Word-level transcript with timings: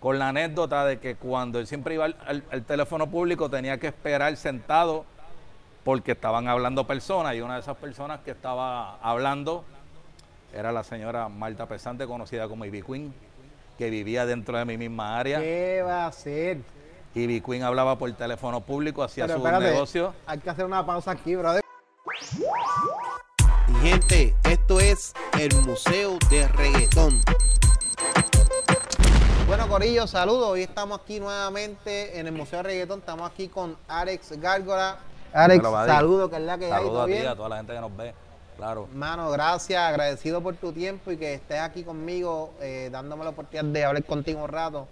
con 0.00 0.18
la 0.18 0.28
anécdota 0.28 0.84
de 0.84 0.98
que 0.98 1.16
cuando 1.16 1.58
él 1.58 1.66
siempre 1.66 1.94
iba 1.94 2.04
al, 2.04 2.16
al- 2.26 2.44
al 2.50 2.62
teléfono 2.64 3.06
público 3.10 3.48
tenía 3.48 3.78
que 3.78 3.86
esperar 3.86 4.36
sentado 4.36 5.06
porque 5.84 6.12
estaban 6.12 6.48
hablando 6.48 6.86
personas 6.86 7.34
y 7.34 7.40
una 7.40 7.54
de 7.54 7.60
esas 7.60 7.76
personas 7.78 8.20
que 8.20 8.32
estaba 8.32 8.96
hablando 8.96 9.64
era 10.52 10.70
la 10.70 10.84
señora 10.84 11.28
Marta 11.28 11.66
Pesante, 11.66 12.06
conocida 12.06 12.46
como 12.48 12.64
Ivy 12.66 12.82
Queen, 12.82 13.14
que 13.78 13.88
vivía 13.90 14.26
dentro 14.26 14.58
de 14.58 14.64
mi 14.64 14.76
misma 14.76 15.18
área. 15.18 15.38
¿Qué 15.40 15.82
va 15.86 16.04
a 16.04 16.06
hacer? 16.08 16.58
Ivy 17.14 17.40
Queen 17.40 17.62
hablaba 17.62 17.96
por 17.98 18.10
teléfono 18.12 18.60
público, 18.60 19.02
hacía 19.02 19.24
espérate, 19.26 19.64
negocios. 19.64 20.14
Hay 20.26 20.38
que 20.38 20.50
hacer 20.50 20.64
una 20.66 20.84
pausa 20.84 21.12
aquí, 21.12 21.36
brother. 21.36 21.62
Mi 23.68 23.88
gente, 23.90 24.34
esto 24.44 24.78
es 24.80 25.14
el 25.38 25.54
Museo 25.66 26.18
de 26.30 26.48
Reggaetón. 26.48 27.20
Bueno, 29.46 29.68
Corillo, 29.68 30.08
saludos. 30.08 30.48
Hoy 30.48 30.62
estamos 30.62 31.00
aquí 31.00 31.20
nuevamente 31.20 32.18
en 32.18 32.26
el 32.26 32.32
Museo 32.32 32.58
de 32.58 32.62
Reggaetón. 32.64 32.98
Estamos 32.98 33.30
aquí 33.30 33.46
con 33.46 33.76
Alex 33.86 34.32
Gárgola. 34.40 34.98
Alex, 35.32 35.62
saludos, 35.62 36.30
que 36.30 36.36
es 36.36 36.42
la 36.42 36.58
que 36.58 36.64
hay. 36.64 36.72
Saludos 36.72 36.92
¿todo 36.92 37.02
a 37.02 37.06
ti, 37.06 37.16
a 37.18 37.36
toda 37.36 37.48
la 37.50 37.56
gente 37.58 37.72
que 37.72 37.80
nos 37.80 37.96
ve. 37.96 38.12
Claro. 38.56 38.88
Mano, 38.92 39.30
gracias, 39.30 39.80
agradecido 39.80 40.42
por 40.42 40.56
tu 40.56 40.72
tiempo 40.72 41.12
y 41.12 41.16
que 41.16 41.34
estés 41.34 41.60
aquí 41.60 41.84
conmigo, 41.84 42.54
eh, 42.60 42.88
dándome 42.90 43.22
la 43.22 43.30
oportunidad 43.30 43.72
de 43.72 43.84
hablar 43.84 44.02
contigo 44.02 44.42
un 44.42 44.48
rato. 44.48 44.88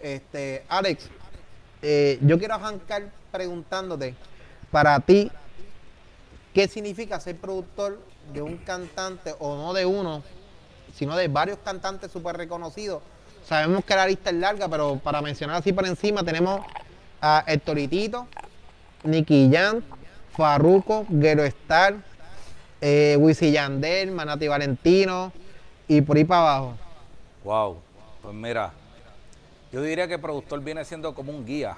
Este, 0.00 0.64
Alex, 0.68 1.08
eh, 1.80 2.18
yo 2.22 2.36
quiero 2.36 2.54
arrancar 2.54 3.04
preguntándote, 3.30 4.16
para 4.72 4.98
ti, 4.98 5.30
¿qué 6.52 6.66
significa 6.66 7.20
ser 7.20 7.36
productor 7.36 8.00
de 8.32 8.42
un 8.42 8.56
cantante, 8.56 9.36
o 9.38 9.54
no 9.54 9.72
de 9.72 9.86
uno, 9.86 10.24
sino 10.96 11.14
de 11.16 11.28
varios 11.28 11.58
cantantes 11.58 12.10
súper 12.10 12.36
reconocidos? 12.36 13.00
Sabemos 13.44 13.84
que 13.84 13.94
la 13.94 14.06
lista 14.06 14.30
es 14.30 14.36
larga, 14.36 14.68
pero 14.68 14.96
para 14.96 15.20
mencionar 15.20 15.56
así 15.56 15.72
por 15.72 15.86
encima, 15.86 16.24
tenemos 16.24 16.62
a 17.20 17.44
Hectoritito, 17.46 18.26
Nicky 19.02 19.50
Jam, 19.52 19.82
Farruko, 20.32 21.04
Guero 21.08 21.44
Star, 21.44 21.96
eh, 22.80 23.16
Wisin 23.18 23.48
y 23.48 23.52
Yandel, 23.52 24.10
Manati 24.12 24.48
Valentino 24.48 25.32
y 25.86 26.00
por 26.00 26.16
ahí 26.16 26.24
para 26.24 26.40
abajo. 26.40 26.74
Wow. 27.44 27.78
Pues 28.22 28.34
mira, 28.34 28.72
yo 29.70 29.82
diría 29.82 30.08
que 30.08 30.14
el 30.14 30.20
productor 30.20 30.60
viene 30.62 30.84
siendo 30.84 31.14
como 31.14 31.30
un 31.30 31.44
guía. 31.44 31.76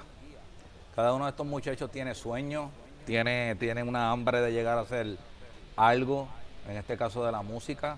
Cada 0.95 1.13
uno 1.13 1.25
de 1.25 1.31
estos 1.31 1.45
muchachos 1.45 1.91
tiene 1.91 2.15
sueños, 2.15 2.69
tiene, 3.05 3.55
tiene 3.55 3.83
una 3.83 4.11
hambre 4.11 4.39
de 4.39 4.53
llegar 4.53 4.77
a 4.77 4.81
hacer 4.81 5.17
algo, 5.75 6.29
en 6.69 6.77
este 6.77 6.95
caso 6.95 7.25
de 7.25 7.31
la 7.31 7.41
música. 7.41 7.97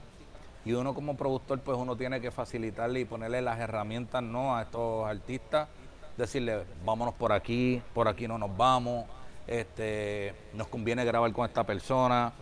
Y 0.69 0.73
uno 0.73 0.93
como 0.93 1.17
productor, 1.17 1.59
pues 1.61 1.75
uno 1.79 1.95
tiene 1.95 2.21
que 2.21 2.29
facilitarle 2.29 2.99
y 2.99 3.05
ponerle 3.05 3.41
las 3.41 3.59
herramientas 3.59 4.21
¿no? 4.21 4.55
a 4.55 4.61
estos 4.61 5.03
artistas, 5.07 5.67
decirle, 6.15 6.63
vámonos 6.85 7.15
por 7.15 7.31
aquí, 7.31 7.81
por 7.91 8.07
aquí 8.07 8.27
no 8.27 8.37
nos 8.37 8.55
vamos, 8.55 9.05
este, 9.47 10.35
nos 10.53 10.67
conviene 10.67 11.03
grabar 11.05 11.33
con 11.33 11.47
esta 11.47 11.63
persona, 11.63 12.33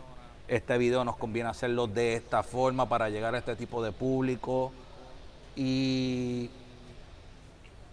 este 0.46 0.78
video 0.78 1.06
nos 1.06 1.16
conviene 1.16 1.50
hacerlo 1.50 1.88
de 1.88 2.16
esta 2.16 2.44
forma 2.44 2.90
para 2.90 3.10
llegar 3.10 3.34
a 3.34 3.38
este 3.38 3.56
tipo 3.56 3.82
de 3.82 3.94
público 3.94 4.74
y, 5.56 6.50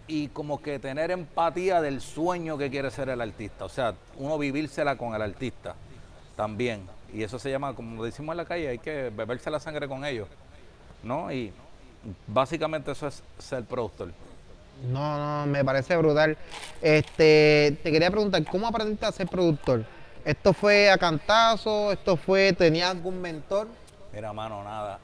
y 0.09 0.27
como 0.33 0.61
que 0.61 0.79
tener 0.79 1.11
empatía 1.11 1.79
del 1.79 2.01
sueño 2.01 2.57
que 2.57 2.69
quiere 2.69 2.91
ser 2.91 3.07
el 3.07 3.21
artista, 3.21 3.63
o 3.63 3.69
sea, 3.69 3.95
uno 4.17 4.37
vivírsela 4.37 4.97
con 4.97 5.15
el 5.15 5.21
artista 5.21 5.75
también. 6.35 6.94
Y 7.15 7.23
eso 7.23 7.39
se 7.39 7.49
llama, 7.49 7.73
como 7.73 8.03
decimos 8.03 8.33
en 8.33 8.37
la 8.37 8.45
calle, 8.45 8.67
hay 8.67 8.77
que 8.77 9.09
beberse 9.09 9.49
la 9.49 9.59
sangre 9.59 9.87
con 9.87 10.03
ellos, 10.03 10.27
¿no? 11.01 11.31
Y 11.31 11.53
básicamente 12.27 12.91
eso 12.91 13.07
es 13.07 13.23
ser 13.39 13.63
productor. 13.63 14.11
No, 14.91 15.17
no, 15.17 15.45
me 15.49 15.63
parece 15.63 15.95
brutal. 15.95 16.37
Este, 16.81 17.77
te 17.81 17.91
quería 17.91 18.11
preguntar, 18.11 18.43
¿cómo 18.43 18.67
aprendiste 18.67 19.05
a 19.05 19.13
ser 19.13 19.27
productor? 19.27 19.85
¿Esto 20.25 20.51
fue 20.51 20.89
a 20.89 20.97
cantazo? 20.97 21.93
¿Esto 21.93 22.17
fue, 22.17 22.51
tenía 22.51 22.89
algún 22.89 23.21
mentor? 23.21 23.69
Mira, 24.11 24.33
mano, 24.33 24.61
nada. 24.63 24.99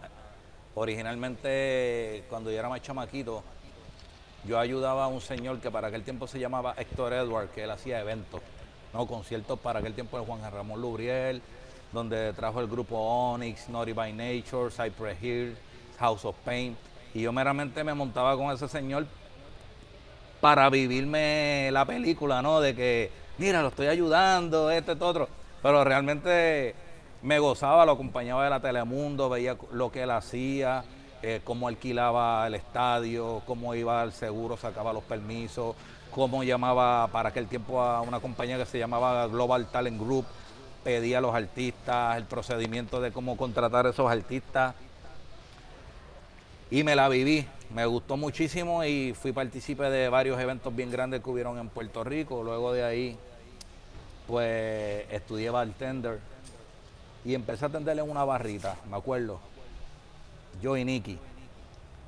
Originalmente, 0.76 2.26
cuando 2.30 2.52
yo 2.52 2.60
era 2.60 2.68
más 2.68 2.82
chamaquito, 2.82 3.42
yo 4.46 4.60
ayudaba 4.60 5.06
a 5.06 5.08
un 5.08 5.22
señor 5.22 5.60
que 5.60 5.72
para 5.72 5.88
aquel 5.88 6.04
tiempo 6.04 6.28
se 6.28 6.40
llamaba 6.40 6.74
Héctor 6.78 7.14
Edward, 7.14 7.50
que 7.52 7.64
él 7.64 7.72
hacía 7.72 8.02
eventos, 8.02 8.42
¿no? 8.94 9.08
Conciertos 9.08 9.58
para 9.60 9.80
aquel 9.80 9.94
tiempo 9.94 10.20
de 10.20 10.26
Juan 10.26 10.42
Ramón 10.52 10.82
Lubriel, 10.82 11.42
donde 11.92 12.34
trajo 12.34 12.60
el 12.60 12.68
grupo 12.68 12.98
Onyx, 12.98 13.70
Naughty 13.70 13.94
by 13.94 14.14
Nature, 14.14 14.72
Cypress 14.72 15.22
Hill, 15.22 15.58
House 16.00 16.26
of 16.26 16.36
Pain. 16.46 16.76
Y 17.14 17.22
yo 17.22 17.32
meramente 17.34 17.84
me 17.84 17.94
montaba 17.94 18.36
con 18.38 18.52
ese 18.52 18.68
señor 18.68 19.06
para 20.40 20.70
vivirme 20.70 21.70
la 21.72 21.86
película, 21.86 22.42
¿no? 22.42 22.60
De 22.60 22.76
que, 22.76 23.12
mira, 23.38 23.62
lo 23.62 23.68
estoy 23.68 23.88
ayudando, 23.88 24.72
este, 24.72 24.94
esto, 24.94 25.08
otro. 25.08 25.30
Pero 25.62 25.84
realmente 25.84 26.74
me 27.22 27.38
gozaba, 27.40 27.86
lo 27.86 27.92
acompañaba 27.92 28.44
de 28.44 28.50
la 28.50 28.60
Telemundo, 28.60 29.30
veía 29.30 29.56
lo 29.72 29.92
que 29.92 30.04
él 30.04 30.12
hacía, 30.12 30.84
eh, 31.22 31.42
cómo 31.44 31.68
alquilaba 31.68 32.48
el 32.48 32.56
estadio, 32.56 33.44
cómo 33.46 33.76
iba 33.76 34.02
al 34.02 34.12
seguro, 34.12 34.58
sacaba 34.58 34.92
los 34.92 35.04
permisos, 35.04 35.76
cómo 36.10 36.44
llamaba 36.44 37.08
para 37.08 37.30
aquel 37.30 37.48
tiempo 37.48 37.80
a 37.80 38.02
una 38.02 38.20
compañía 38.20 38.58
que 38.58 38.66
se 38.66 38.80
llamaba 38.80 39.28
Global 39.28 39.68
Talent 39.68 40.00
Group, 40.00 40.26
pedía 40.84 41.20
a 41.20 41.22
los 41.22 41.34
artistas, 41.34 42.18
el 42.18 42.26
procedimiento 42.26 43.02
de 43.02 43.12
cómo 43.12 43.38
contratar 43.38 43.86
a 43.86 43.90
esos 43.90 44.10
artistas 44.12 44.76
y 46.70 46.84
me 46.84 46.96
la 46.96 47.10
viví. 47.10 47.46
Me 47.74 47.86
gustó 47.86 48.18
muchísimo 48.18 48.84
y 48.84 49.14
fui 49.14 49.32
partícipe 49.32 49.84
de 49.84 50.10
varios 50.10 50.40
eventos 50.40 50.76
bien 50.76 50.92
grandes 50.92 51.22
que 51.22 51.30
hubieron 51.30 51.58
en 51.58 51.70
Puerto 51.70 52.04
Rico. 52.04 52.44
Luego 52.44 52.74
de 52.74 52.84
ahí, 52.84 53.18
pues 54.28 55.06
estudié 55.12 55.50
bartender 55.50 56.20
y 57.24 57.34
empecé 57.34 57.66
a 57.66 57.68
atenderle 57.68 58.02
en 58.02 58.10
una 58.10 58.26
barrita, 58.26 58.76
me 58.90 58.98
acuerdo. 58.98 59.40
Yo 60.62 60.76
y 60.76 60.84
Nicky. 60.84 61.18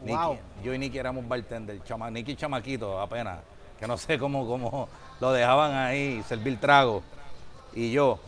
Nicky. 0.02 0.18
Wow. 0.18 0.38
Yo 0.64 0.74
y 0.74 0.78
Nicky 0.78 0.98
éramos 0.98 1.28
bartender. 1.28 1.82
Chama, 1.84 2.10
Nicky 2.10 2.36
chamaquito 2.36 3.00
apenas, 3.00 3.40
que 3.80 3.88
no 3.88 3.98
sé 3.98 4.18
cómo, 4.18 4.46
cómo 4.48 4.90
lo 5.20 5.32
dejaban 5.32 5.74
ahí, 5.74 6.24
servir 6.28 6.60
trago. 6.60 7.04
Y 7.74 7.92
yo. 7.92 8.20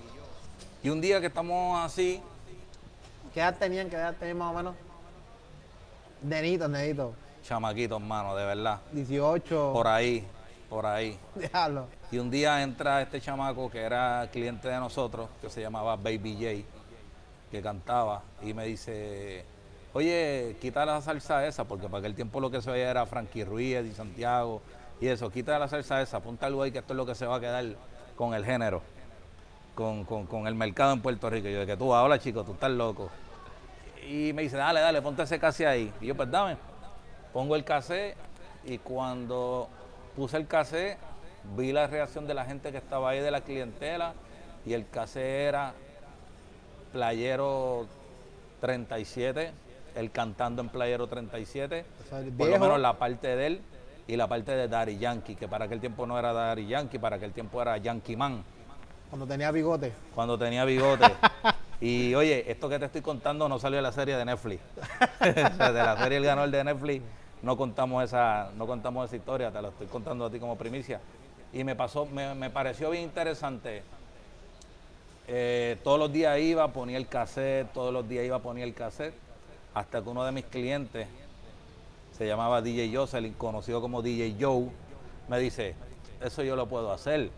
Y 0.85 0.90
un 0.91 1.01
día 1.01 1.19
que 1.19 1.25
estamos 1.25 1.84
así, 1.84 2.22
¿Qué 3.34 3.40
edad 3.40 3.57
tenían? 3.57 3.90
¿Qué 3.90 3.96
edad 3.96 4.13
tenían 4.19 4.38
más 4.38 4.53
o 4.53 4.56
menos? 4.56 4.75
Nenito, 6.22 6.68
nenito. 6.68 7.16
chamaquitos, 7.41 8.00
hermano, 8.00 8.35
de 8.35 8.46
verdad. 8.46 8.81
18. 8.91 9.72
Por 9.74 9.88
ahí, 9.88 10.28
por 10.69 10.85
ahí. 10.85 11.18
Déjalo. 11.34 11.88
Y 12.12 12.19
un 12.19 12.29
día 12.29 12.62
entra 12.62 13.01
este 13.01 13.19
chamaco 13.19 13.68
que 13.72 13.81
era 13.81 14.29
cliente 14.31 14.68
de 14.68 14.78
nosotros, 14.78 15.28
que 15.41 15.50
se 15.50 15.59
llamaba 15.59 15.95
Baby 15.95 16.35
J, 16.35 16.69
que 17.50 17.63
cantaba, 17.63 18.22
y 18.44 18.53
me 18.53 18.68
dice, 18.68 19.44
oye, 19.91 20.56
quita 20.62 20.85
la 20.85 21.01
salsa 21.01 21.47
esa, 21.47 21.63
porque 21.63 21.88
para 21.88 21.97
aquel 21.97 22.13
tiempo 22.13 22.40
lo 22.40 22.51
que 22.51 22.62
se 22.62 22.69
veía 22.69 22.91
era 22.91 23.07
Frankie 23.07 23.44
Ruiz 23.44 23.84
y 23.88 23.91
Santiago, 23.91 24.62
y 25.01 25.07
eso, 25.07 25.31
quita 25.31 25.57
la 25.57 25.68
salsa 25.68 26.03
esa, 26.03 26.19
ponte 26.19 26.45
algo 26.45 26.62
ahí 26.62 26.72
que 26.72 26.78
esto 26.78 26.94
es 26.94 26.97
lo 26.97 27.07
que 27.07 27.16
se 27.16 27.25
va 27.25 27.38
a 27.38 27.40
quedar 27.40 27.66
con 28.16 28.35
el 28.35 28.45
género, 28.45 28.84
con, 29.75 30.03
con- 30.06 30.25
con 30.25 30.47
el 30.47 30.56
mercado 30.56 30.94
en 30.94 31.02
Puerto 31.02 31.30
Rico. 31.30 31.47
Y 31.47 31.53
yo, 31.53 31.59
de 31.59 31.66
que 31.68 31.78
tú 31.78 31.94
hablas, 31.94 32.19
chico, 32.22 32.44
tú 32.44 32.53
estás 32.53 32.72
loco. 32.72 33.09
Y 34.09 34.34
me 34.34 34.44
dice, 34.44 34.58
dale, 34.58 34.80
dale, 34.80 35.02
ponte 35.02 35.24
ese 35.24 35.40
cassette 35.40 35.68
ahí. 35.68 35.94
Y 36.02 36.08
yo, 36.08 36.16
pues 36.16 36.30
dame. 36.31 36.58
Pongo 37.34 37.56
el 37.56 37.63
cassette 37.63 38.16
y 38.66 38.78
cuando 38.80 39.68
puse 40.16 40.38
el 40.38 40.47
cassette, 40.47 40.97
vi 41.58 41.72
la 41.72 41.86
reacción 41.88 42.25
de 42.25 42.34
la 42.34 42.46
gente 42.46 42.72
que 42.72 42.78
estaba 42.78 43.09
ahí, 43.09 43.19
de 43.19 43.30
la 43.31 43.41
clientela, 43.41 44.13
y 44.66 44.74
el 44.74 44.88
cassette 44.90 45.50
era 45.50 45.74
Playero 46.94 47.86
37, 48.62 49.52
él 49.96 50.12
cantando 50.12 50.62
en 50.62 50.69
Playero 50.69 51.07
37, 51.07 51.86
O 52.06 52.09
sea, 52.09 52.19
el 52.19 52.31
por 52.31 52.47
lo 52.47 52.59
menos 52.59 52.80
la 52.80 52.94
parte 52.97 53.36
de 53.36 53.47
él 53.47 53.62
y 54.07 54.16
la 54.16 54.28
parte 54.28 54.52
de 54.53 54.68
Daddy 54.68 54.98
Yankee, 54.98 55.36
que 55.36 55.48
para 55.48 55.66
aquel 55.66 55.80
tiempo 55.80 56.06
no 56.07 56.18
era 56.18 56.31
Daddy 56.31 56.68
Yankee, 56.68 57.00
para 57.00 57.18
aquel 57.18 57.31
tiempo 57.33 57.62
era 57.62 57.78
Yankee 57.78 58.16
Man 58.16 58.44
Cuando 59.15 59.27
tenía 59.27 59.50
bigote. 59.50 59.94
cuando 60.13 60.38
tenía 60.38 60.65
bigote. 60.65 61.06
Y 61.79 62.13
oye, 62.15 62.51
esto 62.51 62.67
que 62.67 62.77
te 62.77 62.83
estoy 62.83 63.01
contando 63.01 63.47
no 63.47 63.59
salió 63.59 63.77
de 63.77 63.81
la 63.81 63.94
serie 63.94 64.17
de 64.17 64.25
Netflix. 64.25 64.62
O 65.21 65.23
de 65.71 65.83
la 65.83 65.97
serie 65.97 66.17
El 66.17 66.25
Ganador 66.25 66.51
de 66.51 66.62
Netflix 66.65 67.01
no 67.41 67.56
contamos 67.56 68.03
esa, 68.03 68.51
no 68.57 68.67
contamos 68.67 69.06
esa 69.06 69.15
historia, 69.15 69.51
te 69.51 69.62
la 69.62 69.69
estoy 69.69 69.88
contando 69.88 70.25
a 70.25 70.29
ti 70.29 70.38
como 70.38 70.57
primicia. 70.57 71.00
Y 71.53 71.63
me 71.63 71.77
pasó, 71.77 72.06
me, 72.06 72.35
me 72.35 72.50
pareció 72.50 72.89
bien 72.89 73.03
interesante. 73.03 73.83
Eh, 75.29 75.77
todos 75.81 75.97
los 75.97 76.11
días 76.11 76.38
iba, 76.38 76.68
ponía 76.73 76.97
el 76.97 77.07
cassette, 77.07 77.71
todos 77.71 77.94
los 77.94 78.09
días 78.09 78.25
iba, 78.25 78.39
ponía 78.39 78.65
el 78.65 78.73
cassette, 78.73 79.13
hasta 79.73 80.01
que 80.01 80.09
uno 80.09 80.25
de 80.25 80.33
mis 80.33 80.44
clientes, 80.44 81.07
se 82.11 82.27
llamaba 82.27 82.61
DJ 82.61 82.94
Jocelyn, 82.94 83.31
conocido 83.35 83.79
como 83.79 84.01
DJ 84.01 84.35
Joe, 84.38 84.68
me 85.29 85.39
dice, 85.39 85.73
eso 86.21 86.44
yo 86.44 86.57
lo 86.57 86.68
puedo 86.68 86.91
hacer. 86.91 87.31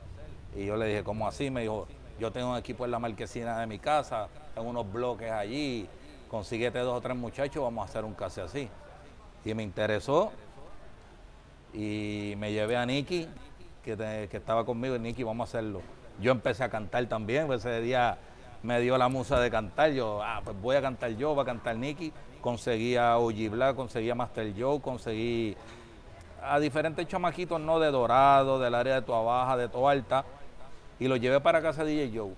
Y 0.57 0.65
yo 0.65 0.75
le 0.75 0.87
dije, 0.87 1.03
¿cómo 1.03 1.27
así? 1.27 1.51
Me 1.51 1.61
dijo, 1.61 1.87
yo 2.19 2.31
tengo 2.31 2.49
un 2.51 2.57
equipo 2.57 2.83
en 2.83 2.89
la 2.89 2.97
marquesina 2.97 3.59
de 3.59 3.67
mi 3.67 3.77
casa, 3.77 4.27
tengo 4.55 4.67
unos 4.67 4.91
bloques 4.91 5.31
allí, 5.31 5.87
consíguete 6.29 6.79
dos 6.79 6.97
o 6.97 7.01
tres 7.01 7.15
muchachos, 7.15 7.61
vamos 7.61 7.85
a 7.85 7.89
hacer 7.89 8.03
un 8.03 8.15
cassette 8.15 8.45
así. 8.45 8.69
Y 9.45 9.53
me 9.53 9.61
interesó 9.63 10.31
Y 11.73 12.33
me 12.37 12.51
llevé 12.51 12.75
a 12.75 12.85
Nicky, 12.87 13.27
que, 13.83 13.95
que 14.29 14.37
estaba 14.37 14.65
conmigo, 14.65 14.95
y 14.95 14.99
Nicky, 14.99 15.21
vamos 15.21 15.47
a 15.47 15.49
hacerlo. 15.49 15.81
Yo 16.19 16.31
empecé 16.31 16.63
a 16.63 16.69
cantar 16.69 17.05
también, 17.05 17.45
pues 17.45 17.63
ese 17.63 17.79
día 17.79 18.17
me 18.63 18.81
dio 18.81 18.97
la 18.97 19.09
musa 19.09 19.39
de 19.39 19.51
cantar. 19.51 19.91
Yo, 19.91 20.21
ah, 20.23 20.41
pues 20.43 20.59
voy 20.59 20.75
a 20.75 20.81
cantar 20.81 21.11
yo, 21.11 21.35
va 21.35 21.43
a 21.43 21.45
cantar 21.45 21.77
Nicky. 21.77 22.11
Conseguí 22.41 22.95
a 22.95 23.15
Black, 23.17 23.75
conseguí 23.75 24.09
a 24.09 24.15
Master 24.15 24.51
Joe, 24.57 24.81
conseguí 24.81 25.55
a 26.41 26.59
diferentes 26.59 27.07
chamaquitos, 27.07 27.59
no 27.59 27.79
de 27.79 27.91
Dorado, 27.91 28.59
del 28.59 28.73
área 28.73 28.95
de 28.95 29.01
Toa 29.01 29.21
Baja, 29.21 29.57
de 29.57 29.67
Toa 29.67 29.91
Alta, 29.91 30.25
y 30.99 31.07
los 31.07 31.19
llevé 31.19 31.39
para 31.39 31.61
casa 31.61 31.83
de 31.83 31.91
DJ 31.91 32.17
Joe. 32.17 32.33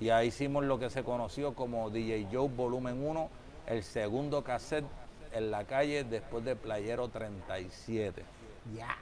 Y 0.00 0.08
ahí 0.08 0.28
hicimos 0.28 0.64
lo 0.64 0.78
que 0.78 0.88
se 0.88 1.04
conoció 1.04 1.54
como 1.54 1.90
DJ 1.90 2.28
Joe 2.32 2.48
Volumen 2.48 3.04
1, 3.06 3.28
el 3.66 3.82
segundo 3.82 4.42
cassette 4.42 4.86
en 5.32 5.50
la 5.50 5.64
calle 5.64 6.04
después 6.04 6.44
de 6.44 6.56
Playero 6.56 7.08
37. 7.08 8.24
Ya. 8.74 8.96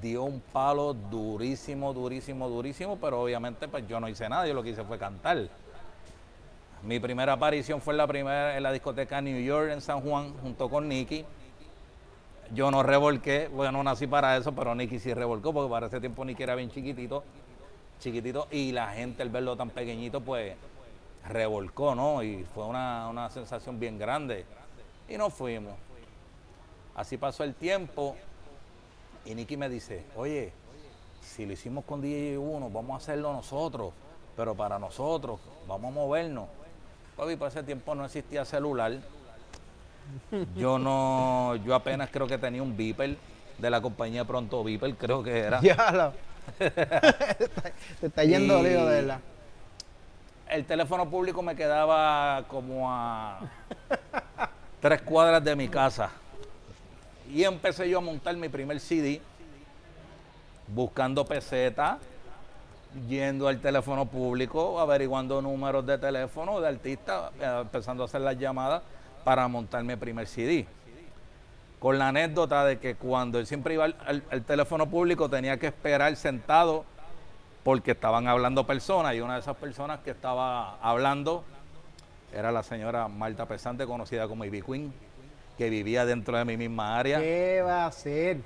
Dio 0.00 0.22
un 0.22 0.40
palo 0.40 0.94
durísimo, 0.94 1.92
durísimo, 1.92 2.48
durísimo, 2.48 2.98
pero 2.98 3.20
obviamente 3.20 3.66
pues 3.66 3.86
yo 3.88 3.98
no 3.98 4.08
hice 4.08 4.28
nada, 4.28 4.46
yo 4.46 4.54
lo 4.54 4.62
que 4.62 4.70
hice 4.70 4.84
fue 4.84 4.96
cantar. 4.96 5.48
Mi 6.84 7.00
primera 7.00 7.32
aparición 7.32 7.80
fue 7.80 7.94
en 7.94 7.98
la 7.98 8.06
primera 8.06 8.56
en 8.56 8.62
la 8.62 8.72
discoteca 8.72 9.20
New 9.20 9.40
York 9.40 9.70
en 9.72 9.80
San 9.80 10.00
Juan 10.00 10.34
junto 10.40 10.68
con 10.68 10.88
Nicky. 10.88 11.24
Yo 12.54 12.70
no 12.70 12.82
revolqué, 12.82 13.48
bueno, 13.48 13.72
no 13.72 13.82
nací 13.82 14.06
para 14.06 14.36
eso, 14.36 14.52
pero 14.52 14.74
Nicky 14.74 14.98
sí 14.98 15.14
revolcó, 15.14 15.52
porque 15.52 15.70
para 15.70 15.86
ese 15.86 16.00
tiempo 16.00 16.24
Nicky 16.24 16.42
era 16.42 16.54
bien 16.54 16.70
chiquitito, 16.70 17.24
chiquitito, 18.02 18.48
y 18.50 18.72
la 18.72 18.88
gente 18.88 19.22
al 19.22 19.30
verlo 19.30 19.56
tan 19.56 19.70
pequeñito, 19.70 20.20
pues 20.20 20.54
revolcó, 21.28 21.94
¿no? 21.94 22.22
Y 22.22 22.44
fue 22.54 22.66
una, 22.66 23.08
una 23.08 23.30
sensación 23.30 23.78
bien 23.78 23.98
grande. 23.98 24.44
Y 25.08 25.16
nos 25.16 25.32
fuimos. 25.32 25.74
Así 26.94 27.16
pasó 27.16 27.44
el 27.44 27.54
tiempo, 27.54 28.16
y 29.24 29.34
Nicky 29.34 29.56
me 29.56 29.68
dice, 29.68 30.04
oye, 30.16 30.52
si 31.20 31.46
lo 31.46 31.52
hicimos 31.52 31.84
con 31.84 32.00
DJ 32.00 32.36
1, 32.38 32.70
vamos 32.70 32.94
a 32.94 32.96
hacerlo 32.96 33.32
nosotros, 33.32 33.92
pero 34.36 34.54
para 34.54 34.78
nosotros, 34.78 35.40
vamos 35.66 35.92
a 35.92 35.94
movernos. 35.94 36.48
Papi, 37.16 37.36
para 37.36 37.50
ese 37.50 37.62
tiempo 37.62 37.94
no 37.94 38.04
existía 38.04 38.44
celular. 38.44 38.98
Yo 40.56 40.78
no, 40.78 41.56
yo 41.64 41.74
apenas 41.74 42.10
creo 42.10 42.26
que 42.26 42.36
tenía 42.36 42.62
un 42.62 42.76
Beeper 42.76 43.16
de 43.58 43.70
la 43.70 43.80
compañía 43.80 44.24
Pronto 44.24 44.64
Beeper, 44.64 44.96
creo 44.96 45.22
que 45.22 45.38
era. 45.38 45.60
Te 46.58 48.06
está 48.06 48.24
yendo 48.24 48.58
Y- 48.60 48.62
lío, 48.68 48.86
de 48.86 49.00
verdad. 49.02 49.20
El 50.48 50.64
teléfono 50.66 51.08
público 51.08 51.40
me 51.42 51.56
quedaba 51.56 52.44
como 52.48 52.90
a 52.92 53.40
tres 54.80 55.00
cuadras 55.02 55.42
de 55.42 55.56
mi 55.56 55.68
casa. 55.68 56.10
Y 57.32 57.44
empecé 57.44 57.88
yo 57.88 57.98
a 57.98 58.00
montar 58.02 58.36
mi 58.36 58.48
primer 58.50 58.78
CD, 58.78 59.22
buscando 60.68 61.24
peseta, 61.24 61.98
yendo 63.08 63.48
al 63.48 63.60
teléfono 63.60 64.04
público, 64.04 64.78
averiguando 64.78 65.40
números 65.40 65.86
de 65.86 65.96
teléfono 65.96 66.60
de 66.60 66.68
artistas, 66.68 67.30
eh, 67.40 67.58
empezando 67.62 68.02
a 68.02 68.06
hacer 68.06 68.20
las 68.20 68.38
llamadas 68.38 68.82
para 69.24 69.48
montar 69.48 69.82
mi 69.84 69.96
primer 69.96 70.26
CD. 70.26 70.66
Con 71.82 71.98
la 71.98 72.10
anécdota 72.10 72.64
de 72.64 72.78
que 72.78 72.94
cuando 72.94 73.40
él 73.40 73.46
siempre 73.48 73.74
iba 73.74 73.86
al, 73.86 74.44
teléfono 74.46 74.88
público 74.88 75.28
tenía 75.28 75.56
que 75.56 75.66
esperar 75.66 76.14
sentado 76.14 76.84
porque 77.64 77.90
estaban 77.90 78.28
hablando 78.28 78.64
personas 78.64 79.16
y 79.16 79.20
una 79.20 79.34
de 79.34 79.40
esas 79.40 79.56
personas 79.56 79.98
que 79.98 80.12
estaba 80.12 80.76
hablando 80.76 81.42
era 82.32 82.52
la 82.52 82.62
señora 82.62 83.08
Marta 83.08 83.46
Pesante, 83.46 83.84
conocida 83.84 84.28
como 84.28 84.44
Ivy 84.44 84.62
Queen, 84.62 84.94
que 85.58 85.70
vivía 85.70 86.06
dentro 86.06 86.38
de 86.38 86.44
mi 86.44 86.56
misma 86.56 86.96
área. 86.96 87.18
¿Qué 87.18 87.62
va 87.66 87.82
a 87.82 87.86
hacer? 87.86 88.36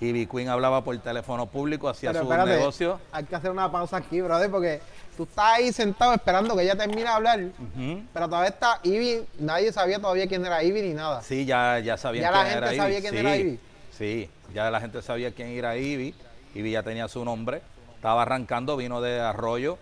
Ivy 0.00 0.26
Queen 0.26 0.48
hablaba 0.48 0.84
por 0.84 0.96
teléfono 0.98 1.46
público, 1.46 1.88
hacía 1.88 2.12
Pero 2.12 2.24
espérate, 2.24 2.50
negocios. 2.50 3.00
Hay 3.10 3.24
que 3.24 3.34
hacer 3.34 3.50
una 3.50 3.70
pausa 3.70 3.96
aquí, 3.96 4.20
brother, 4.20 4.50
porque 4.50 4.80
tú 5.16 5.24
estás 5.24 5.44
ahí 5.54 5.72
sentado 5.72 6.14
esperando 6.14 6.54
que 6.56 6.62
ella 6.62 6.76
termine 6.76 7.02
de 7.02 7.08
hablar, 7.08 7.40
Ujú. 7.40 8.02
pero 8.12 8.26
todavía 8.26 8.50
está 8.50 8.78
Ivy, 8.84 9.26
nadie 9.40 9.72
sabía 9.72 9.98
todavía 9.98 10.28
quién 10.28 10.46
era 10.46 10.62
Ivy 10.62 10.82
ni 10.82 10.94
nada. 10.94 11.20
Sí, 11.22 11.44
ya, 11.44 11.80
ya 11.80 11.96
sabían 11.96 12.24
Ya 12.24 12.30
la 12.30 12.44
quién 12.44 12.56
era 12.58 12.66
gente 12.68 12.82
sabía 12.82 13.00
quién 13.00 13.12
sí, 13.12 13.18
era 13.18 13.36
Ivy. 13.36 13.60
Sí, 13.90 14.30
ya 14.54 14.70
la 14.70 14.80
gente 14.80 15.02
sabía 15.02 15.32
quién 15.32 15.48
era 15.48 15.76
Ivy. 15.76 16.14
Ivy 16.54 16.70
ya 16.70 16.82
tenía 16.84 17.08
su 17.08 17.24
nombre. 17.24 17.60
Estaba 17.96 18.22
arrancando, 18.22 18.76
vino 18.76 19.00
de 19.00 19.20
Arroyo 19.20 19.78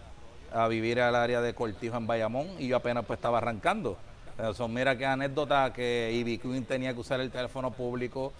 a 0.55 0.69
vivir 0.69 1.01
al 1.03 1.15
área 1.15 1.43
de 1.43 1.53
Cortijo 1.55 1.99
en 1.99 2.07
Bayamón 2.07 2.49
y 2.59 2.69
yo 2.69 2.77
apenas 2.77 3.05
pues 3.05 3.19
estaba 3.19 3.39
arrancando. 3.39 3.99
Eso, 4.39 4.69
mira 4.69 4.97
qué 4.97 5.05
anécdota 5.05 5.71
que 5.75 6.11
Ivy 6.15 6.39
Queen 6.39 6.65
tenía 6.65 6.95
que 6.95 7.01
usar 7.01 7.21
el 7.21 7.31
teléfono 7.31 7.71
público. 7.71 8.33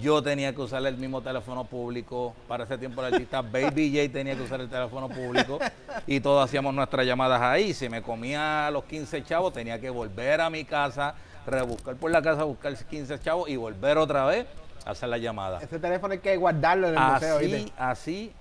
Yo 0.00 0.22
tenía 0.22 0.54
que 0.54 0.60
usar 0.60 0.84
el 0.86 0.96
mismo 0.96 1.20
teléfono 1.20 1.64
público. 1.64 2.34
Para 2.48 2.64
ese 2.64 2.78
tiempo 2.78 3.04
el 3.04 3.14
artista 3.14 3.42
Baby 3.42 3.90
J 3.94 4.12
tenía 4.12 4.34
que 4.34 4.42
usar 4.42 4.60
el 4.60 4.68
teléfono 4.68 5.08
público. 5.08 5.58
Y 6.06 6.20
todos 6.20 6.44
hacíamos 6.44 6.74
nuestras 6.74 7.06
llamadas 7.06 7.40
ahí. 7.40 7.74
Si 7.74 7.88
me 7.88 8.02
comía 8.02 8.70
los 8.70 8.84
15 8.84 9.24
chavos, 9.24 9.52
tenía 9.52 9.80
que 9.80 9.90
volver 9.90 10.40
a 10.40 10.50
mi 10.50 10.64
casa, 10.64 11.14
rebuscar 11.46 11.96
por 11.96 12.10
la 12.10 12.22
casa, 12.22 12.44
buscar 12.44 12.74
15 12.76 13.20
chavos 13.20 13.48
y 13.48 13.56
volver 13.56 13.98
otra 13.98 14.24
vez 14.26 14.46
a 14.84 14.90
hacer 14.90 15.08
la 15.08 15.18
llamada. 15.18 15.60
Ese 15.60 15.78
teléfono 15.78 16.12
hay 16.12 16.18
que 16.20 16.36
guardarlo 16.36 16.88
en 16.88 16.94
el 16.96 17.00
museo, 17.00 17.36
Así, 17.36 17.46
¿viste? 17.46 17.72
así 17.76 18.32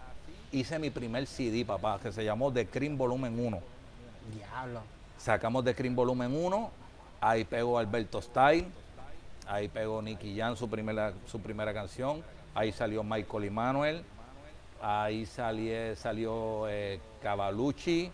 hice 0.52 0.80
mi 0.80 0.90
primer 0.90 1.26
CD, 1.28 1.66
papá, 1.66 2.00
que 2.02 2.12
se 2.12 2.24
llamó 2.24 2.52
The 2.52 2.68
Cream 2.68 2.98
Volumen 2.98 3.38
1. 3.40 3.60
Diablo. 4.36 4.82
Sacamos 5.18 5.64
The 5.64 5.74
Cream 5.76 5.96
Volumen 5.96 6.34
1, 6.36 6.72
ahí 7.22 7.44
pegó 7.44 7.78
Alberto 7.78 8.22
Style, 8.22 8.66
ahí 9.48 9.68
pegó 9.68 10.02
Nicky 10.02 10.38
Jan 10.38 10.56
su 10.58 10.70
primera, 10.70 11.14
su 11.26 11.40
primera 11.40 11.74
canción, 11.74 12.24
ahí 12.54 12.72
salió 12.72 13.04
Michael 13.04 13.46
Emanuel, 13.46 14.04
ahí 14.82 15.26
salió, 15.26 15.96
salió 15.96 16.68
eh, 16.70 17.00
Cavalucci, 17.22 18.12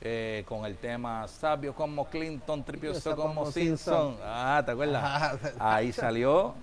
eh, 0.00 0.44
con 0.46 0.66
el 0.66 0.76
tema 0.76 1.26
Sabio 1.26 1.74
como 1.74 2.04
Clinton, 2.06 2.62
tripioso 2.62 3.16
como, 3.16 3.50
Simpson. 3.50 4.12
Simpson. 4.12 4.16
Ah, 4.22 4.62
¿te 4.66 4.72
acuerdas? 4.72 5.38
Ahí 5.58 5.92
salió 5.92 6.54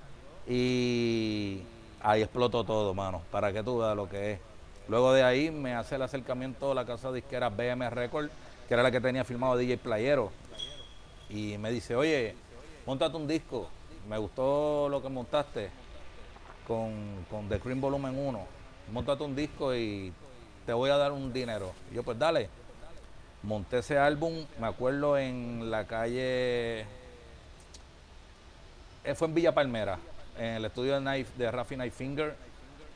y 0.48 1.62
ahí 2.02 2.22
explotó 2.22 2.64
todo, 2.64 2.94
mano, 2.94 3.22
para 3.32 3.52
que 3.52 3.64
tú 3.64 3.80
veas 3.80 3.96
lo 3.96 4.08
que 4.08 4.34
es. 4.34 4.40
Luego 4.88 5.14
de 5.14 5.24
ahí 5.24 5.50
me 5.50 5.74
hace 5.74 5.96
el 5.96 6.02
acercamiento 6.02 6.72
a 6.72 6.76
la 6.76 6.86
casa 6.86 7.12
disquera 7.12 7.50
BM 7.50 7.90
Record, 7.90 8.30
que 8.68 8.74
era 8.74 8.84
la 8.84 8.92
que 8.92 9.02
tenía 9.02 9.24
firmado 9.24 9.58
DJ 9.58 9.78
Playero. 9.78 10.32
Y 11.30 11.58
me 11.58 11.72
dice, 11.72 11.96
oye, 11.96 12.36
montate 12.86 13.16
un 13.16 13.28
disco. 13.28 13.70
Me 14.10 14.18
gustó 14.18 14.90
lo 14.90 15.02
que 15.02 15.10
montaste 15.10 15.70
con, 16.68 17.26
con 17.30 17.48
The 17.50 17.60
Cream 17.60 17.82
Volumen 17.82 18.18
1. 18.18 18.40
Montate 18.92 19.24
un 19.24 19.36
disco 19.36 19.74
y 19.76 20.12
te 20.66 20.74
voy 20.74 20.90
a 20.90 20.98
dar 20.98 21.12
un 21.12 21.32
dinero. 21.32 21.72
Yo, 21.94 22.04
pues 22.04 22.18
dale. 22.20 22.50
Monté 23.44 23.80
ese 23.80 23.98
álbum, 23.98 24.46
me 24.60 24.68
acuerdo 24.68 25.18
en 25.18 25.70
la 25.70 25.86
calle 25.86 26.86
eh, 29.06 29.16
fue 29.16 29.28
en 29.28 29.34
Villa 29.34 29.54
Palmera, 29.54 30.00
en 30.38 30.56
el 30.56 30.66
estudio 30.66 30.94
de, 30.94 31.02
Knife, 31.02 31.30
de 31.38 31.52
Rafi 31.52 31.76
Knife 31.76 31.92
Finger, 31.92 32.36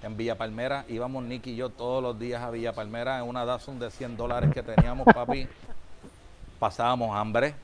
en 0.02 0.16
Villa 0.16 0.38
Palmera. 0.38 0.86
Íbamos 0.88 1.22
Nicky 1.26 1.52
y 1.52 1.56
yo 1.58 1.70
todos 1.70 2.02
los 2.02 2.18
días 2.18 2.42
a 2.42 2.50
Villa 2.50 2.72
Palmera 2.72 3.18
en 3.18 3.26
una 3.26 3.44
Datsun 3.44 3.78
de 3.78 3.92
100 3.92 4.16
dólares 4.16 4.50
que 4.54 4.64
teníamos, 4.64 5.06
papi. 5.14 5.50
Pasábamos 6.60 7.14
hambre. 7.14 7.56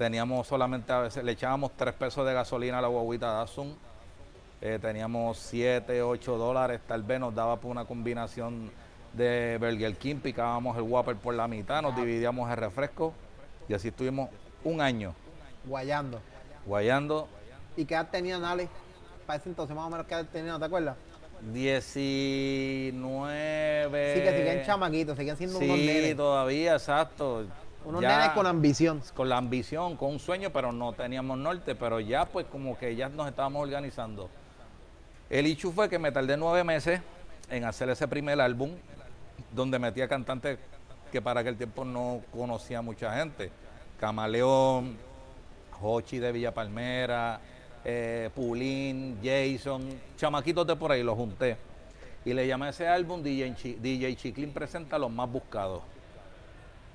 Teníamos 0.00 0.46
solamente, 0.46 0.90
a 0.94 1.00
veces 1.00 1.22
le 1.22 1.32
echábamos 1.32 1.72
3 1.76 1.92
pesos 1.92 2.26
de 2.26 2.32
gasolina 2.32 2.78
a 2.78 2.80
la 2.80 2.88
guaguita 2.88 3.34
Datsun. 3.34 3.76
Eh, 4.62 4.78
teníamos 4.80 5.36
7, 5.36 6.00
8 6.00 6.38
dólares, 6.38 6.80
tal 6.88 7.02
vez 7.02 7.20
nos 7.20 7.34
daba 7.34 7.60
por 7.60 7.70
una 7.70 7.84
combinación 7.84 8.70
de 9.12 9.58
Burger 9.60 9.94
King, 9.98 10.16
picábamos 10.16 10.74
el 10.78 10.84
Whopper 10.84 11.16
por 11.16 11.34
la 11.34 11.46
mitad, 11.46 11.82
nos 11.82 11.94
dividíamos 11.94 12.50
el 12.50 12.56
refresco 12.56 13.12
y 13.68 13.74
así 13.74 13.88
estuvimos 13.88 14.30
un 14.64 14.80
año 14.80 15.14
Guayando. 15.66 16.22
guayando 16.64 17.28
¿Y 17.76 17.84
qué 17.84 17.92
edad 17.92 18.08
tenía 18.10 18.38
Nale? 18.38 18.70
Para 19.26 19.38
ese 19.38 19.50
entonces 19.50 19.76
más 19.76 19.86
o 19.86 19.90
menos 19.90 20.06
qué 20.06 20.14
edad 20.14 20.24
tenía, 20.32 20.52
¿no 20.52 20.60
te 20.60 20.64
acuerdas? 20.64 20.96
19. 21.52 24.14
Sí, 24.14 24.22
que 24.22 24.36
siguen 24.38 24.62
chamaquitos, 24.64 25.18
siguen 25.18 25.36
siendo 25.36 25.58
Sí, 25.58 25.66
unos 25.66 25.76
nenes. 25.76 26.16
todavía, 26.16 26.72
exacto. 26.72 27.44
Unos 27.84 28.02
Ya 28.02 28.18
nenes 28.18 28.30
con 28.32 28.46
ambición. 28.46 29.02
con 29.14 29.28
la 29.28 29.38
ambición, 29.38 29.96
con 29.96 30.10
un 30.10 30.18
sueño, 30.18 30.50
pero 30.50 30.70
no 30.72 30.92
teníamos 30.92 31.38
norte, 31.38 31.74
pero 31.74 31.98
ya 32.00 32.26
pues 32.26 32.46
como 32.46 32.76
que 32.76 32.94
ya 32.94 33.08
nos 33.08 33.28
estábamos 33.28 33.62
organizando. 33.62 34.28
El 35.30 35.46
Ichu 35.46 35.72
fue 35.72 35.88
que 35.88 35.98
me 35.98 36.12
tardé 36.12 36.36
nueve 36.36 36.64
meses 36.64 37.00
en 37.48 37.64
hacer 37.64 37.88
ese 37.88 38.06
primer 38.06 38.40
álbum, 38.40 38.72
donde 39.52 39.78
metía 39.78 40.08
cantantes 40.08 40.58
que 41.10 41.22
para 41.22 41.40
aquel 41.40 41.56
tiempo 41.56 41.84
no 41.84 42.20
conocía 42.32 42.82
mucha 42.82 43.14
gente. 43.16 43.50
Camaleón, 43.98 44.96
Hochi 45.80 46.18
de 46.18 46.32
Villa 46.32 46.52
Palmera, 46.52 47.40
eh, 47.84 48.30
Pulín, 48.34 49.18
Jason, 49.22 49.88
chamaquitos 50.16 50.66
de 50.66 50.76
por 50.76 50.92
ahí, 50.92 51.02
los 51.02 51.16
junté. 51.16 51.56
Y 52.24 52.34
le 52.34 52.46
llamé 52.46 52.66
a 52.66 52.68
ese 52.70 52.86
álbum 52.86 53.22
DJ, 53.22 53.78
DJ 53.80 54.14
Chiclin 54.16 54.52
presenta 54.52 54.98
los 54.98 55.10
más 55.10 55.30
buscados. 55.30 55.82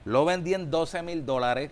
Lo 0.05 0.24
vendí 0.24 0.53
en 0.53 0.69
12 0.71 1.01
mil 1.01 1.25
dólares. 1.25 1.71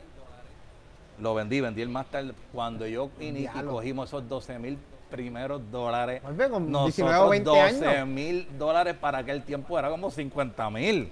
Lo 1.20 1.36
vendí, 1.36 1.62
vendí 1.62 1.82
el 1.82 1.90
más 1.90 2.08
tarde. 2.08 2.34
Cuando 2.52 2.88
yo 2.88 3.10
y 3.20 3.46
cogimos 3.46 4.10
esos 4.10 4.28
12 4.28 4.60
mil 4.60 4.78
primeros 5.10 5.62
dólares. 5.72 6.22
Con 6.24 6.72
Nosotros 6.72 6.96
19 6.96 7.20
o 7.20 7.30
20 7.30 7.62
años. 7.62 7.80
12 7.80 8.06
mil 8.06 8.48
dólares 8.58 8.96
para 9.00 9.20
aquel 9.20 9.44
tiempo 9.44 9.78
era 9.78 9.90
como 9.90 10.10
50 10.10 10.70
mil. 10.72 11.12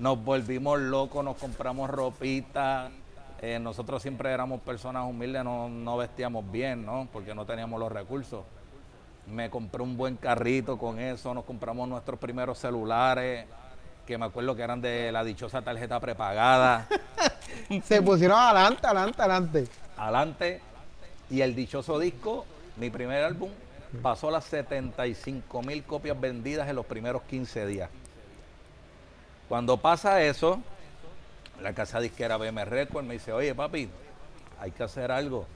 Nos 0.00 0.22
volvimos 0.22 0.80
locos, 0.80 1.24
nos 1.24 1.36
compramos 1.36 1.88
ropita. 1.88 2.90
eh, 3.40 3.58
nosotros 3.58 4.02
siempre 4.02 4.30
éramos 4.30 4.60
personas 4.60 5.08
humildes, 5.08 5.44
no, 5.44 5.68
no 5.68 5.96
vestíamos 5.96 6.50
bien, 6.50 6.84
¿no? 6.84 7.08
Porque 7.12 7.34
no 7.34 7.46
teníamos 7.46 7.78
los 7.78 7.92
recursos. 7.92 8.42
Me 9.26 9.48
compré 9.48 9.82
un 9.82 9.96
buen 9.96 10.16
carrito 10.16 10.76
con 10.76 10.98
eso, 10.98 11.32
nos 11.32 11.44
compramos 11.44 11.88
nuestros 11.88 12.18
primeros 12.18 12.58
celulares, 12.58 13.46
que 14.10 14.18
me 14.18 14.26
acuerdo 14.26 14.56
que 14.56 14.62
eran 14.62 14.80
de 14.80 15.12
la 15.12 15.22
dichosa 15.22 15.62
tarjeta 15.62 16.00
prepagada. 16.00 16.88
Se 17.84 18.02
pusieron 18.02 18.36
adelante, 18.36 18.84
adelante, 18.84 19.22
adelante. 19.22 19.68
adelante. 19.96 20.60
Y 21.30 21.42
el 21.42 21.54
dichoso 21.54 21.96
disco, 21.96 22.44
mi 22.76 22.90
primer 22.90 23.22
álbum, 23.22 23.50
pasó 24.02 24.28
las 24.32 24.46
75 24.46 25.62
mil 25.62 25.84
copias 25.84 26.20
vendidas 26.20 26.68
en 26.68 26.74
los 26.74 26.86
primeros 26.86 27.22
15 27.22 27.66
días. 27.66 27.88
Cuando 29.48 29.76
pasa 29.76 30.20
eso, 30.22 30.60
la 31.62 31.72
casa 31.72 32.00
disquera 32.00 32.36
BM 32.36 32.64
Records 32.64 33.06
me 33.06 33.14
dice, 33.14 33.32
oye 33.32 33.54
papi, 33.54 33.88
hay 34.58 34.72
que 34.72 34.82
hacer 34.82 35.12
algo. 35.12 35.46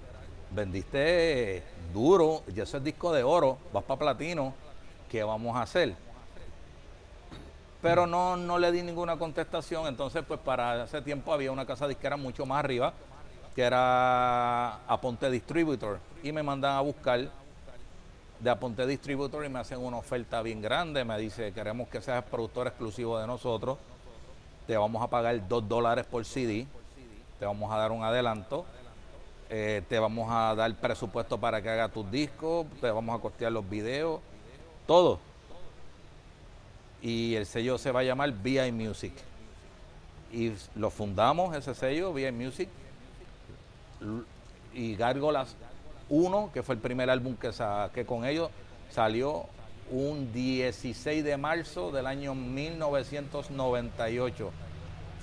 Vendiste 0.52 1.64
duro, 1.92 2.44
y 2.54 2.60
eso 2.60 2.76
es 2.76 2.84
disco 2.84 3.12
de 3.12 3.24
oro, 3.24 3.58
vas 3.72 3.82
para 3.82 3.98
platino, 3.98 4.54
¿qué 5.10 5.24
vamos 5.24 5.56
a 5.56 5.62
hacer? 5.62 5.96
Pero 7.84 8.06
no, 8.06 8.34
no 8.34 8.58
le 8.58 8.72
di 8.72 8.80
ninguna 8.80 9.18
contestación, 9.18 9.86
entonces 9.86 10.24
pues 10.26 10.40
para 10.40 10.84
ese 10.84 11.02
tiempo 11.02 11.34
había 11.34 11.52
una 11.52 11.66
casa 11.66 11.86
disquera 11.86 12.16
mucho 12.16 12.46
más 12.46 12.60
arriba, 12.60 12.94
que 13.54 13.60
era 13.60 14.76
Aponte 14.86 15.30
Distributor, 15.30 15.98
y 16.22 16.32
me 16.32 16.42
mandan 16.42 16.76
a 16.76 16.80
buscar 16.80 17.28
de 18.40 18.50
Aponte 18.50 18.86
Distributor 18.86 19.44
y 19.44 19.50
me 19.50 19.58
hacen 19.58 19.80
una 19.80 19.98
oferta 19.98 20.40
bien 20.40 20.62
grande, 20.62 21.04
me 21.04 21.18
dice, 21.18 21.52
queremos 21.52 21.88
que 21.88 22.00
seas 22.00 22.24
productor 22.24 22.68
exclusivo 22.68 23.18
de 23.18 23.26
nosotros, 23.26 23.76
te 24.66 24.78
vamos 24.78 25.02
a 25.02 25.08
pagar 25.08 25.46
dos 25.46 25.68
dólares 25.68 26.06
por 26.06 26.24
CD, 26.24 26.66
te 27.38 27.44
vamos 27.44 27.70
a 27.70 27.76
dar 27.76 27.92
un 27.92 28.02
adelanto, 28.02 28.64
eh, 29.50 29.82
te 29.90 29.98
vamos 29.98 30.30
a 30.30 30.54
dar 30.54 30.74
presupuesto 30.76 31.36
para 31.36 31.60
que 31.60 31.68
hagas 31.68 31.92
tus 31.92 32.10
discos, 32.10 32.64
te 32.80 32.90
vamos 32.90 33.14
a 33.14 33.20
costear 33.20 33.52
los 33.52 33.68
videos, 33.68 34.20
todo. 34.86 35.33
Y 37.04 37.34
el 37.34 37.44
sello 37.44 37.76
se 37.76 37.92
va 37.92 38.00
a 38.00 38.02
llamar 38.02 38.32
VI 38.32 38.72
Music. 38.72 39.12
Y 40.32 40.54
lo 40.74 40.88
fundamos, 40.88 41.54
ese 41.54 41.74
sello, 41.74 42.14
VI 42.14 42.32
Music. 42.32 42.70
Y 44.72 44.96
Gárgolas 44.96 45.54
1, 46.08 46.50
que 46.54 46.62
fue 46.62 46.76
el 46.76 46.80
primer 46.80 47.10
álbum 47.10 47.36
que 47.36 47.52
saqué 47.52 48.06
con 48.06 48.24
ellos, 48.24 48.48
salió 48.90 49.44
un 49.90 50.32
16 50.32 51.22
de 51.22 51.36
marzo 51.36 51.92
del 51.92 52.06
año 52.06 52.34
1998. 52.34 54.50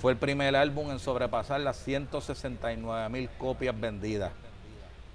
Fue 0.00 0.12
el 0.12 0.18
primer 0.18 0.54
álbum 0.54 0.92
en 0.92 1.00
sobrepasar 1.00 1.62
las 1.62 1.78
169 1.78 3.08
mil 3.08 3.28
copias 3.38 3.78
vendidas, 3.78 4.30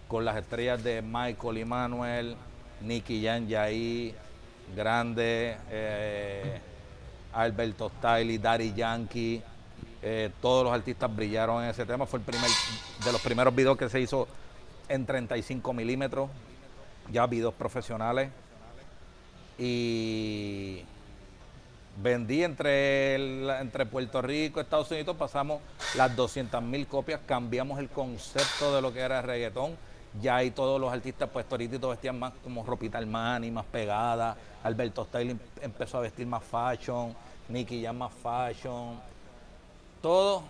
con 0.09 0.25
las 0.25 0.35
estrellas 0.35 0.83
de 0.83 1.01
Michael 1.01 1.59
Emanuel, 1.59 2.35
Nicky 2.81 3.23
Jan 3.23 3.47
Yair, 3.47 4.26
Grande, 4.75 5.57
eh, 5.69 6.59
Alberto 7.33 7.89
Stiley, 7.97 8.37
Daddy 8.37 8.73
Yankee, 8.73 9.41
eh, 10.01 10.31
todos 10.41 10.63
los 10.63 10.73
artistas 10.73 11.13
brillaron 11.13 11.63
en 11.63 11.69
ese 11.69 11.85
tema. 11.85 12.05
Fue 12.05 12.19
el 12.19 12.25
primer 12.25 12.49
de 13.03 13.11
los 13.11 13.21
primeros 13.21 13.55
videos 13.55 13.77
que 13.77 13.89
se 13.89 13.99
hizo 13.99 14.27
en 14.87 15.05
35 15.05 15.73
milímetros, 15.73 16.29
ya 17.11 17.25
videos 17.27 17.53
profesionales. 17.53 18.29
Y 19.57 20.83
vendí 22.01 22.43
entre, 22.43 23.15
entre 23.59 23.85
Puerto 23.87 24.21
Rico 24.21 24.61
Estados 24.61 24.91
Unidos, 24.91 25.15
pasamos 25.17 25.61
las 25.95 26.15
200 26.15 26.61
mil 26.61 26.85
copias, 26.87 27.19
cambiamos 27.25 27.79
el 27.79 27.89
concepto 27.89 28.75
de 28.75 28.81
lo 28.81 28.93
que 28.93 28.99
era 28.99 29.21
reggaetón. 29.21 29.75
Ya 30.21 30.37
ahí 30.37 30.51
todos 30.51 30.79
los 30.79 30.91
artistas 30.91 31.29
pues 31.31 31.45
puestoritos 31.45 31.89
vestían 31.89 32.17
más 32.17 32.33
como 32.43 32.63
ropita 32.63 32.97
Armani, 32.97 33.51
más 33.51 33.65
pegada. 33.65 34.35
Alberto 34.63 35.05
Styling 35.05 35.39
empezó 35.61 35.97
a 35.99 36.01
vestir 36.01 36.25
más 36.25 36.43
fashion, 36.43 37.13
Nicky 37.49 37.81
ya 37.81 37.93
más 37.93 38.11
fashion, 38.13 38.99
todo. 40.01 40.43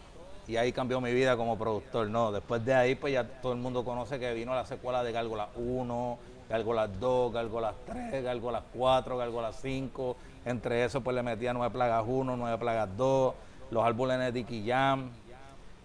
Y 0.47 0.55
ahí 0.55 0.71
cambió 0.71 1.01
mi 1.01 1.11
vida 1.13 1.35
como 1.35 1.57
productor, 1.57 2.09
¿no? 2.09 2.31
Después 2.31 2.63
de 2.63 2.73
ahí, 2.73 2.95
pues 2.95 3.11
ya 3.11 3.25
todo 3.25 3.51
el 3.51 3.59
mundo 3.59 3.83
conoce 3.83 4.17
que 4.17 4.33
vino 4.33 4.55
la 4.55 4.65
secuela 4.65 5.03
de 5.03 5.11
Gárgolas 5.11 5.49
1, 5.57 6.19
Gárgolas 6.49 6.89
2, 6.99 7.33
Gárgolas 7.33 7.75
3, 7.85 8.23
Gárgolas 8.23 8.63
4, 8.73 9.17
Gárgolas 9.17 9.59
5. 9.61 10.15
Entre 10.45 10.85
eso, 10.85 11.01
pues 11.01 11.13
le 11.15 11.23
metía 11.23 11.51
Nueve 11.51 11.73
Plagas 11.73 12.05
1, 12.07 12.37
Nueve 12.37 12.57
Plagas 12.57 12.89
2, 12.95 13.33
los 13.71 13.83
álbumes 13.83 14.19
de 14.19 14.31
Dicky 14.31 14.65
Jam. 14.65 15.09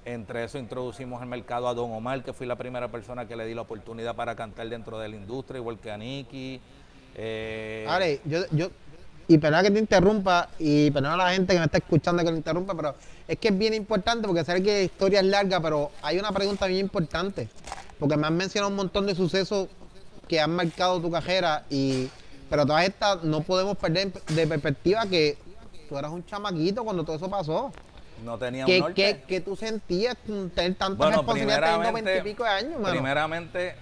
Entre 0.05 0.45
eso 0.45 0.59
introducimos 0.59 1.23
al 1.23 1.29
mercado 1.29 1.69
a 1.69 1.75
Don 1.75 1.93
Omar, 1.93 2.25
que 2.25 2.33
fui 2.33 2.47
la 2.47 2.57
primera 2.57 2.89
persona 2.89 3.27
que 3.27 3.37
le 3.37 3.47
di 3.47 3.55
la 3.55 3.63
oportunidad 3.63 4.17
para 4.17 4.35
cantar 4.35 4.69
dentro 4.69 4.99
de 4.99 5.09
la 5.09 5.17
industria, 5.17 5.59
igual 5.59 5.79
que 5.79 5.93
a 5.93 5.97
Nicky. 5.97 6.61
Eh, 7.15 8.21
yo, 8.25 8.41
yo, 8.51 8.69
y 9.29 9.39
perdona 9.39 9.63
que 9.63 9.71
te 9.71 9.79
interrumpa, 9.79 10.49
y 10.59 10.91
perdona 10.91 11.15
a 11.15 11.29
la 11.29 11.33
gente 11.33 11.53
que 11.53 11.59
me 11.59 11.67
está 11.67 11.79
escuchando 11.79 12.25
que 12.25 12.31
lo 12.31 12.37
interrumpa, 12.37 12.75
pero 12.75 12.95
es 13.29 13.39
que 13.39 13.49
es 13.49 13.59
bien 13.59 13.75
importante 13.75 14.27
porque 14.27 14.45
sé 14.45 14.61
que 14.63 14.73
la 14.73 14.83
historia 14.83 15.21
es 15.21 15.27
larga, 15.27 15.61
pero 15.61 15.93
hay 16.03 16.19
una 16.19 16.33
pregunta 16.33 16.67
bien 16.67 16.81
importante. 16.81 17.49
Porque 18.01 18.17
me 18.17 18.27
han 18.27 18.37
mencionado 18.37 18.71
un 18.71 18.77
montón 18.77 19.07
de 19.07 19.15
sucesos 19.15 19.69
que 20.27 20.41
han 20.41 20.51
marcado 20.51 21.01
tu 21.01 21.11
carrera, 21.11 21.65
y 21.71 22.09
pero 22.51 22.67
todas 22.67 22.85
estas 22.85 23.23
no 23.23 23.43
podemos 23.43 23.77
perder 23.77 24.13
de 24.13 24.47
perspectiva 24.49 25.07
que 25.07 25.39
tú 25.89 25.97
eras 25.97 26.11
un 26.11 26.27
chamaquito 26.27 26.83
cuando 26.85 27.05
todo 27.05 27.17
eso 27.17 27.31
pasó. 27.31 27.73
No 28.23 28.39
tenía 28.39 28.65
un 28.65 28.71
¿Qué, 28.71 28.81
norte. 28.81 28.95
qué, 28.95 29.23
qué 29.27 29.41
tú 29.41 29.57
sentías 29.57 30.17
tener 30.17 30.51
tanta 30.75 30.89
Bueno, 30.95 31.19
responsabilidad 31.19 31.61
teniendo 31.83 31.93
veintipico 31.93 32.45
de 32.45 32.49
años, 32.51 32.81
mano? 32.81 32.91
primeramente 32.91 33.75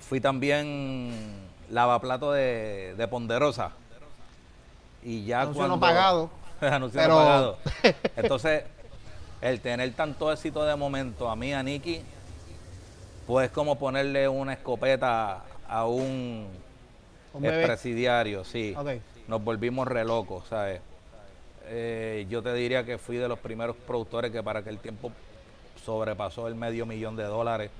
fui 0.00 0.20
también 0.20 1.12
lavaplato 1.70 2.32
de, 2.32 2.94
de 2.96 3.08
Ponderosa. 3.08 3.72
Y 5.02 5.24
ya 5.24 5.42
Anuncio 5.42 5.60
cuando... 5.60 5.76
no 5.76 5.80
pagado. 5.80 6.30
Anuncio 6.60 7.00
Pero- 7.00 7.14
no 7.14 7.20
pagado. 7.20 7.58
Entonces, 8.16 8.64
el 9.40 9.60
tener 9.60 9.92
tanto 9.94 10.32
éxito 10.32 10.64
de 10.64 10.76
momento 10.76 11.30
a 11.30 11.36
mí, 11.36 11.52
a 11.54 11.62
Nicky, 11.62 12.02
pues 13.26 13.50
como 13.50 13.78
ponerle 13.78 14.28
una 14.28 14.52
escopeta 14.54 15.42
a 15.68 15.86
un, 15.86 16.48
Un 17.32 17.42
presidiario, 17.42 18.44
sí. 18.44 18.74
Nos 19.28 19.42
volvimos 19.44 19.86
re 19.86 20.04
locos, 20.04 20.44
¿sabes? 20.48 20.80
Eh, 21.66 22.26
yo 22.28 22.42
te 22.42 22.52
diría 22.54 22.84
que 22.84 22.98
fui 22.98 23.16
de 23.16 23.28
los 23.28 23.38
primeros 23.38 23.76
productores 23.76 24.30
que 24.32 24.42
para 24.42 24.60
aquel 24.60 24.78
tiempo 24.78 25.12
sobrepasó 25.84 26.48
el 26.48 26.54
medio 26.54 26.84
millón 26.86 27.16
de 27.16 27.24
dólares 27.24 27.70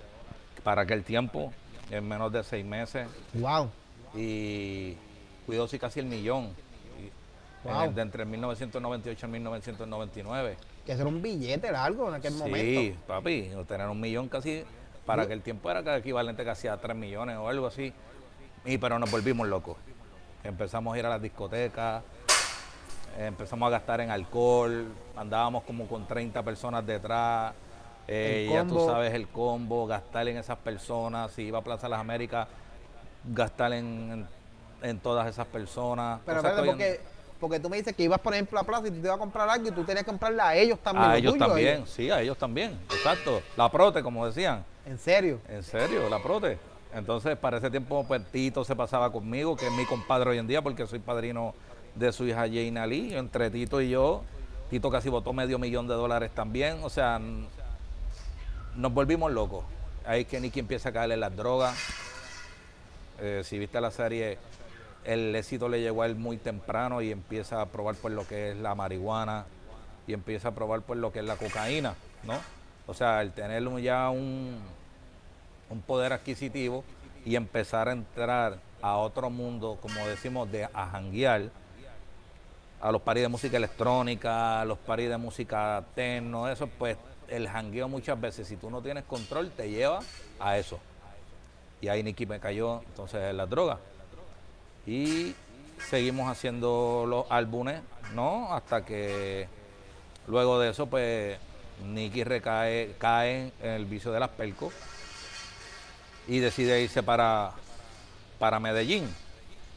para 0.63 0.83
aquel 0.83 1.03
tiempo, 1.05 1.53
en 1.91 2.07
menos 2.07 2.33
de 2.33 2.43
seis 2.45 2.65
meses, 2.65 3.09
Wow. 3.35 3.71
y 4.15 4.95
cuidó 5.47 5.67
sí 5.67 5.79
casi 5.79 6.01
el 6.01 6.07
millón, 6.07 6.51
en 7.65 7.73
Wow. 7.73 7.83
el 7.85 7.95
de 7.95 8.03
entre 8.03 8.25
1998 8.25 9.27
y 9.27 9.31
1999. 9.31 10.57
Que 10.87 10.93
era 10.93 11.07
un 11.07 11.21
billete 11.21 11.71
largo 11.73 12.09
en 12.09 12.15
aquel 12.15 12.33
Sí, 12.33 12.39
momento. 12.39 13.01
papi, 13.07 13.51
tener 13.69 13.89
un 13.89 14.01
millón 14.01 14.29
casi, 14.29 14.65
para 15.05 15.23
aquel 15.25 15.43
tiempo 15.43 15.71
era 15.71 15.97
equivalente 15.97 16.45
casi 16.45 16.69
a 16.69 16.77
3 16.77 16.97
millones 16.97 17.37
o 17.39 17.49
algo 17.49 17.67
así. 17.67 17.93
Y 18.65 18.79
pero 18.79 18.99
nos 18.99 19.11
volvimos 19.11 19.49
locos. 19.49 19.77
Empezamos 20.45 20.95
a 20.95 20.99
ir 20.99 21.05
a 21.07 21.11
las 21.11 21.21
discotecas, 21.23 22.03
empezamos 23.19 23.67
a 23.67 23.71
gastar 23.71 24.00
en 24.00 24.11
alcohol, 24.11 24.87
andábamos 25.17 25.64
como 25.64 25.87
con 25.87 26.07
30 26.07 26.43
personas 26.43 26.87
detrás. 26.87 27.52
eh, 28.09 28.49
ya 28.52 28.64
tú 28.67 28.81
sabes 28.87 29.14
el 29.14 29.29
combo, 29.29 29.87
gastar 29.87 30.26
en 30.29 30.37
esas 30.38 30.59
personas. 30.59 31.31
Si 31.33 31.43
iba 31.43 31.59
a 31.59 31.62
Plaza 31.62 31.88
Las 31.88 32.00
Américas, 32.00 32.49
gastar 33.25 33.73
en, 33.73 34.26
en, 34.83 34.88
en 34.90 34.99
todas 34.99 35.29
esas 35.29 35.47
personas. 35.47 36.21
Pero 36.25 36.40
hoy 36.40 36.59
en- 36.61 36.67
porque, 36.67 37.00
porque 37.38 37.61
tú 37.61 37.69
me 37.71 37.76
dices 37.76 37.95
que 37.95 38.02
ibas, 38.05 38.19
por 38.21 38.33
ejemplo, 38.35 38.59
a 38.59 38.64
Plaza 38.64 38.88
y 38.88 38.90
tú 38.90 38.97
te 39.00 39.07
ibas 39.07 39.17
a 39.17 39.19
comprar 39.19 39.49
algo 39.49 39.69
y 39.69 39.71
tú 39.71 39.85
tenías 39.85 40.05
que 40.05 40.11
comprarle 40.11 40.43
a 40.43 40.55
ellos 40.57 40.79
también. 40.81 41.05
a 41.05 41.12
lo 41.12 41.19
ellos 41.19 41.33
tuyo, 41.35 41.47
también, 41.47 41.76
ellos. 41.76 41.90
sí, 41.90 42.11
a 42.11 42.21
ellos 42.21 42.38
también, 42.38 42.73
exacto. 42.90 43.43
La 43.57 43.71
prote, 43.71 44.02
como 44.02 44.26
decían. 44.26 44.64
En 44.87 44.99
serio. 44.99 45.40
En 45.49 45.62
serio, 45.62 46.09
la 46.09 46.19
prote. 46.23 46.59
Entonces, 46.93 47.37
para 47.37 47.59
ese 47.59 47.71
tiempo, 47.71 48.05
pues 48.09 48.25
Tito 48.33 48.64
se 48.64 48.75
pasaba 48.75 49.12
conmigo, 49.12 49.55
que 49.57 49.67
es 49.67 49.73
mi 49.73 49.85
compadre 49.85 50.31
hoy 50.31 50.38
en 50.38 50.49
día, 50.49 50.61
porque 50.61 50.85
soy 50.88 50.99
padrino 50.99 51.55
de 51.95 52.13
su 52.13 52.27
hija 52.27 52.43
Jane 52.43 52.79
Ali. 52.79 53.15
Entre 53.15 53.51
Tito 53.51 53.81
y 53.81 53.91
yo, 53.91 54.23
Tito 54.71 54.91
casi 54.91 55.09
votó 55.09 55.33
medio 55.33 55.59
millón 55.59 55.89
de 55.89 55.95
dólares 55.95 56.31
también. 56.35 56.79
O 56.83 56.91
sea, 56.91 57.21
nos 58.77 58.93
volvimos 58.93 59.33
locos. 59.33 59.65
Ahí 60.07 60.23
es 60.23 60.27
que 60.27 60.41
Nicky 60.41 60.61
empieza 60.61 60.91
a 60.91 60.93
caerle 60.93 61.17
las 61.17 61.37
drogas. 61.37 61.77
Eh, 63.21 63.43
si 63.45 63.59
viste 63.59 63.81
la 63.81 63.91
serie, 63.91 64.39
el 65.05 65.35
éxito 65.35 65.69
le 65.69 65.81
llegó 65.81 66.03
a 66.03 66.07
él 66.07 66.17
muy 66.17 66.37
temprano 66.37 67.03
y 67.03 67.11
empieza 67.11 67.61
a 67.61 67.67
probar 67.67 67.95
por 67.97 68.11
lo 68.13 68.27
que 68.27 68.51
es 68.51 68.57
la 68.57 68.75
marihuana 68.75 69.45
y 70.07 70.13
empieza 70.13 70.49
a 70.49 70.53
probar 70.53 70.83
por 70.83 70.97
lo 70.97 71.13
que 71.13 71.21
es 71.21 71.25
la 71.25 71.37
cocaína, 71.37 71.95
¿no? 72.25 72.35
O 72.87 72.95
sea, 72.95 73.21
el 73.23 73.33
tener 73.33 73.63
ya 73.81 74.11
un, 74.11 74.59
un 75.69 75.83
poder 75.83 76.13
adquisitivo 76.13 76.83
y 77.25 77.37
empezar 77.37 77.89
a 77.89 77.93
entrar 77.93 78.59
a 78.83 78.97
otro 78.97 79.31
mundo, 79.31 79.79
como 79.81 80.07
decimos, 80.07 80.51
de 80.51 80.65
a 80.65 80.91
a 82.81 82.91
los 82.91 83.03
paris 83.03 83.23
de 83.23 83.29
música 83.29 83.57
electrónica, 83.57 84.63
a 84.63 84.65
los 84.65 84.79
paris 84.79 85.09
de 85.09 85.17
música 85.17 85.85
techno, 85.95 86.49
eso, 86.49 86.67
pues 86.67 86.97
el 87.29 87.49
jangueo 87.49 87.89
muchas 87.89 88.21
veces, 88.21 88.49
si 88.49 88.57
tú 88.57 88.71
no 88.71 88.83
tienes 88.83 89.05
control, 89.05 89.51
te 89.51 89.71
lleva 89.71 90.01
a 90.39 90.59
eso. 90.59 90.79
Y 91.81 91.89
ahí 91.89 92.03
Nicky 92.03 92.27
me 92.27 92.41
cayó 92.41 92.83
entonces 92.87 93.31
en 93.31 93.37
las 93.37 93.49
drogas. 93.49 93.79
Y 94.87 95.35
seguimos 95.89 96.29
haciendo 96.29 97.05
los 97.07 97.27
álbumes, 97.31 97.81
¿no? 98.15 98.53
Hasta 98.53 98.85
que 98.85 99.49
luego 100.27 100.59
de 100.59 100.71
eso, 100.71 100.87
pues 100.87 101.39
Nicky 101.87 102.25
recae, 102.25 102.95
cae 102.99 103.53
en 103.63 103.71
el 103.71 103.85
vicio 103.85 104.13
de 104.13 104.21
las 104.21 104.31
pelcos 104.31 104.75
y 106.29 106.39
decide 106.39 106.83
irse 106.83 107.03
para, 107.03 107.53
para 108.39 108.61
Medellín. 108.61 109.09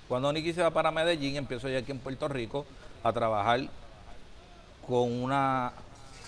Cuando 0.07 0.31
Nicky 0.33 0.53
se 0.53 0.62
va 0.62 0.72
para 0.72 0.91
Medellín, 0.91 1.36
empiezo 1.38 1.69
yo 1.69 1.77
aquí 1.77 1.91
en 1.91 2.00
Puerto 2.00 2.27
Rico 2.27 2.65
a 3.03 3.13
trabajar 3.13 3.62
con 4.88 5.12
una 5.12 5.74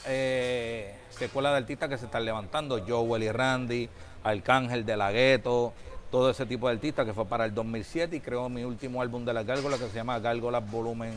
eh, 0.06 0.96
secuela 1.10 1.52
de 1.52 1.58
artistas 1.58 1.90
que 1.90 1.98
se 1.98 2.06
están 2.06 2.26
levantando, 2.26 2.84
Joel 2.86 3.24
y 3.24 3.32
Randy, 3.32 3.90
Arcángel 4.24 4.86
de 4.86 4.98
la 4.98 5.12
Gueto, 5.12 5.74
todo 6.12 6.30
ese 6.30 6.46
tipo 6.46 6.68
de 6.68 6.76
artistas 6.76 7.06
que 7.06 7.14
fue 7.14 7.26
para 7.26 7.46
el 7.46 7.54
2007 7.54 8.16
y 8.16 8.20
creo 8.20 8.48
mi 8.50 8.64
último 8.64 9.02
álbum 9.02 9.26
de 9.26 9.34
las 9.34 9.46
gárgolas 9.46 9.80
que 9.80 9.88
se 9.88 9.96
llama 9.96 10.20
Gárgolas 10.20 10.70
Volumen 10.70 11.14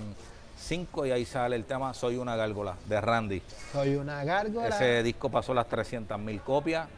5 0.59 1.07
y 1.07 1.11
ahí 1.13 1.25
sale 1.25 1.57
el 1.57 1.65
tema 1.65 1.95
Soy 1.95 2.17
una 2.17 2.37
gárgola 2.37 2.75
de 2.87 3.01
Randy. 3.01 3.43
Soy 3.73 3.95
una 3.97 4.25
gárgola. 4.25 4.69
Ese 4.69 5.03
disco 5.03 5.31
pasó 5.31 5.55
las 5.55 5.69
300 5.69 6.19
mil 6.19 6.41
copias, 6.41 6.89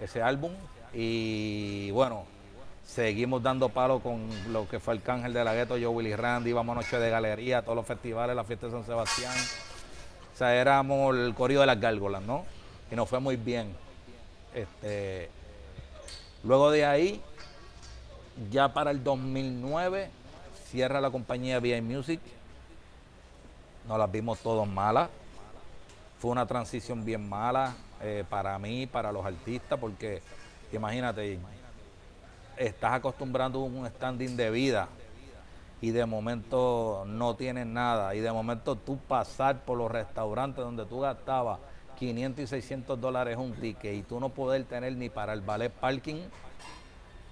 ese 0.00 0.22
álbum. 0.22 0.52
Y 0.92 1.90
bueno, 1.90 2.24
seguimos 2.86 3.42
dando 3.42 3.68
palo 3.68 4.00
con 4.00 4.28
lo 4.52 4.68
que 4.68 4.78
fue 4.78 4.94
Arcángel 4.94 5.32
de 5.32 5.44
la 5.44 5.54
Gueto, 5.54 5.76
yo 5.76 5.90
Willy 5.90 6.14
Randy, 6.14 6.50
íbamos 6.50 6.76
a 6.76 6.80
Noche 6.80 6.98
de 6.98 7.10
Galería, 7.10 7.62
todos 7.62 7.76
los 7.76 7.86
festivales, 7.86 8.36
la 8.36 8.44
fiesta 8.44 8.66
de 8.66 8.72
San 8.72 8.84
Sebastián. 8.84 9.34
O 10.32 10.36
sea, 10.36 10.54
éramos 10.54 11.16
el 11.16 11.34
corrido 11.34 11.60
de 11.60 11.66
las 11.66 11.80
gárgolas, 11.80 12.22
¿no? 12.22 12.44
Y 12.90 12.96
nos 12.96 13.08
fue 13.08 13.20
muy 13.20 13.36
bien. 13.36 13.74
Este, 14.54 15.30
luego 16.42 16.70
de 16.70 16.84
ahí, 16.84 17.22
ya 18.50 18.72
para 18.72 18.90
el 18.90 19.02
2009, 19.02 20.10
cierra 20.70 21.00
la 21.00 21.10
compañía 21.10 21.60
VI 21.60 21.80
Music. 21.80 22.20
Nos 23.88 23.98
las 23.98 24.10
vimos 24.10 24.38
todos 24.40 24.66
malas. 24.66 25.08
Fue 26.18 26.30
una 26.30 26.46
transición 26.46 27.04
bien 27.04 27.28
mala 27.28 27.74
eh, 28.00 28.24
para 28.28 28.58
mí, 28.58 28.86
para 28.86 29.12
los 29.12 29.24
artistas, 29.24 29.78
porque 29.78 30.22
imagínate, 30.72 31.38
estás 32.56 32.94
acostumbrando 32.94 33.60
a 33.60 33.64
un 33.64 33.86
standing 33.86 34.36
de 34.36 34.50
vida 34.50 34.88
y 35.80 35.90
de 35.90 36.06
momento 36.06 37.04
no 37.06 37.36
tienes 37.36 37.66
nada 37.66 38.14
y 38.14 38.20
de 38.20 38.32
momento 38.32 38.76
tú 38.76 38.96
pasar 38.96 39.64
por 39.64 39.76
los 39.76 39.90
restaurantes 39.90 40.64
donde 40.64 40.86
tú 40.86 41.00
gastabas 41.00 41.58
500 41.98 42.44
y 42.44 42.46
600 42.46 43.00
dólares 43.00 43.36
un 43.36 43.52
ticket 43.52 43.94
y 43.94 44.02
tú 44.02 44.18
no 44.18 44.28
poder 44.28 44.64
tener 44.64 44.96
ni 44.96 45.10
para 45.10 45.32
el 45.32 45.40
ballet 45.40 45.70
parking, 45.70 46.22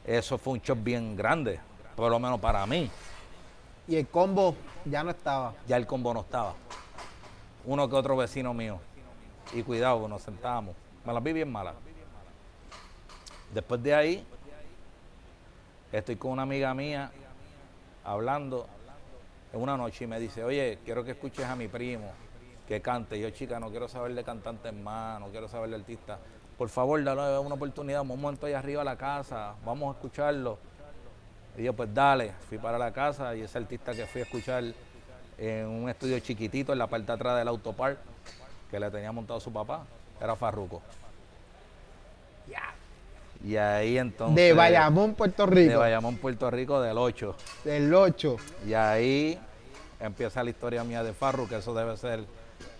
eso 0.05 0.39
fue 0.39 0.55
un 0.55 0.61
shock 0.61 0.79
bien 0.83 1.17
grande, 1.17 1.61
por 1.97 2.11
lo 2.11 2.19
menos 2.19 2.41
para 2.41 2.67
mí. 2.67 2.91
Y 3.89 3.97
el 3.97 4.07
combo 4.07 4.55
ya 4.85 5.03
no 5.03 5.11
estaba. 5.11 5.55
Ya 5.67 5.77
el 5.77 5.87
combo 5.87 6.15
no 6.15 6.21
estaba. 6.21 6.55
Uno 7.65 7.89
que 7.89 7.97
otro 7.97 8.17
vecino 8.17 8.55
mío. 8.55 8.79
Y 9.53 9.63
cuidado, 9.63 10.07
nos 10.09 10.23
sentábamos. 10.23 10.75
Me 11.05 11.13
las 11.13 11.23
vi 11.23 11.33
bien 11.33 11.51
malas. 11.51 11.75
Después 13.53 13.83
de 13.83 13.95
ahí, 13.95 14.27
estoy 15.93 16.17
con 16.17 16.33
una 16.33 16.43
amiga 16.43 16.73
mía 16.75 17.11
hablando 18.05 18.67
en 19.53 19.61
una 19.61 19.77
noche 19.77 20.05
y 20.05 20.07
me 20.07 20.19
dice, 20.19 20.43
oye, 20.43 20.79
quiero 20.85 21.05
que 21.05 21.13
escuches 21.13 21.45
a 21.45 21.55
mi 21.55 21.69
primo 21.69 22.11
que 22.67 22.81
cante. 22.81 23.19
yo, 23.21 23.29
chica, 23.31 23.61
no 23.61 23.71
quiero 23.71 23.89
saber 23.89 24.15
de 24.15 24.25
cantantes 24.25 24.73
más, 24.73 25.21
no 25.21 25.29
quiero 25.29 25.49
saber 25.49 25.71
de 25.71 25.77
artistas. 25.77 26.19
Por 26.57 26.69
favor, 26.69 27.03
dale 27.03 27.39
una 27.39 27.55
oportunidad, 27.55 28.03
un 28.03 28.09
momento 28.09 28.47
ahí 28.47 28.55
arriba 28.55 28.83
a 28.83 28.85
la 28.85 28.97
casa, 28.97 29.55
vamos 29.65 29.95
a 29.95 29.99
escucharlo. 29.99 30.59
Y 31.57 31.65
yo, 31.65 31.75
pues 31.75 31.93
dale, 31.93 32.33
fui 32.49 32.59
para 32.59 32.79
la 32.79 32.93
casa 32.93 33.35
y 33.37 33.43
ese 33.43 33.59
artista 33.59 33.93
que 33.93 34.07
fui 34.07 34.23
a 34.23 34.25
escuchar 34.25 34.65
en 35.37 35.67
un 35.67 35.89
estudio 35.89 36.19
chiquitito 36.21 36.73
en 36.73 36.79
la 36.79 36.87
parte 36.87 37.07
de 37.07 37.13
atrás 37.13 37.39
del 37.39 37.49
autopark 37.49 37.99
que 38.71 38.81
le 38.81 38.91
tenía 38.91 39.13
montado 39.13 39.39
su 39.39 39.53
papá, 39.53 39.85
era 40.21 40.35
Farruco. 40.35 40.81
Y 43.45 43.57
ahí 43.57 43.99
entonces. 43.99 44.37
De 44.37 44.53
Bayamón, 44.53 45.15
Puerto 45.15 45.47
Rico. 45.47 45.71
De 45.71 45.77
Bayamón, 45.77 46.17
Puerto 46.17 46.51
Rico, 46.51 46.81
del 46.81 46.99
8. 46.99 47.37
Del 47.65 47.93
8. 47.93 48.37
Y 48.67 48.75
ahí 48.75 49.39
empieza 50.01 50.43
la 50.43 50.51
historia 50.51 50.85
mía 50.85 51.03
de 51.03 51.13
Farru, 51.13 51.49
que 51.49 51.57
eso 51.57 51.75
debe 51.75 51.97
ser 51.97 52.25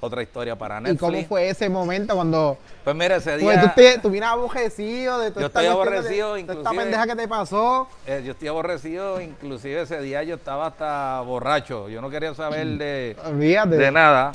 otra 0.01 0.23
historia 0.23 0.57
para 0.57 0.81
Netflix. 0.81 0.97
¿Y 0.97 0.99
cómo 0.99 1.25
fue 1.27 1.49
ese 1.49 1.69
momento 1.69 2.15
cuando... 2.15 2.59
Pues 2.85 2.97
mira, 2.97 3.17
ese 3.17 3.39
pues 3.39 3.61
día... 3.61 3.63
tú, 3.63 3.71
te, 3.75 3.99
tú 3.99 4.11
vienes 4.11 4.31
aborrecido 4.31 5.19
de 5.19 5.31
tu 5.31 5.41
Yo 5.41 5.47
estoy 5.47 5.67
aborrecido, 5.67 6.39
inclusive... 6.39 6.63
Esta 6.63 6.83
pendeja 6.83 7.07
que 7.07 7.17
te 7.17 7.29
pasó. 7.29 7.89
Eh, 8.07 8.23
yo 8.25 8.33
estoy 8.33 8.49
aborrecido, 8.49 9.21
inclusive 9.21 9.83
ese 9.83 10.01
día 10.01 10.23
yo 10.23 10.37
estaba 10.37 10.67
hasta 10.67 11.21
borracho. 11.21 11.89
Yo 11.89 12.01
no 12.01 12.11
quería 12.11 12.35
saber 12.35 12.67
de, 12.79 13.17
de 13.67 13.93
nada. 13.93 14.33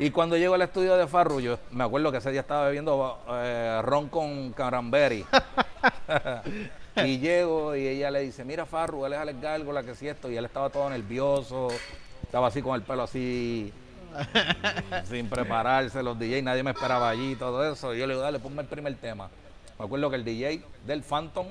Y 0.00 0.10
cuando 0.12 0.36
llego 0.36 0.54
al 0.54 0.62
estudio 0.62 0.96
de 0.96 1.08
Farru, 1.08 1.40
yo 1.40 1.58
me 1.72 1.82
acuerdo 1.82 2.12
que 2.12 2.18
ese 2.18 2.30
día 2.30 2.42
estaba 2.42 2.66
bebiendo 2.66 3.18
eh, 3.32 3.80
ron 3.82 4.08
con 4.08 4.52
caramberry. 4.52 5.26
y 7.04 7.18
llego 7.18 7.74
y 7.74 7.84
ella 7.84 8.08
le 8.12 8.20
dice, 8.20 8.44
mira 8.44 8.64
Farru, 8.64 9.06
él 9.06 9.14
es 9.14 9.18
Alex 9.18 9.40
Gárgola, 9.40 9.82
que 9.82 9.96
si 9.96 10.06
esto. 10.06 10.30
Y 10.30 10.36
él 10.36 10.44
estaba 10.44 10.70
todo 10.70 10.88
nervioso, 10.88 11.66
estaba 12.22 12.46
así 12.46 12.62
con 12.62 12.76
el 12.76 12.82
pelo 12.82 13.02
así, 13.02 13.72
sin 15.10 15.28
prepararse, 15.28 16.00
los 16.00 16.16
DJ, 16.16 16.42
nadie 16.42 16.62
me 16.62 16.70
esperaba 16.70 17.08
allí, 17.08 17.34
todo 17.34 17.68
eso. 17.68 17.92
Y 17.92 17.98
yo 17.98 18.06
le 18.06 18.14
digo, 18.14 18.22
dale, 18.22 18.38
ponme 18.38 18.62
el 18.62 18.68
primer 18.68 18.94
tema. 18.94 19.28
Me 19.80 19.84
acuerdo 19.84 20.10
que 20.10 20.16
el 20.16 20.24
DJ 20.24 20.62
del 20.86 21.02
Phantom 21.02 21.48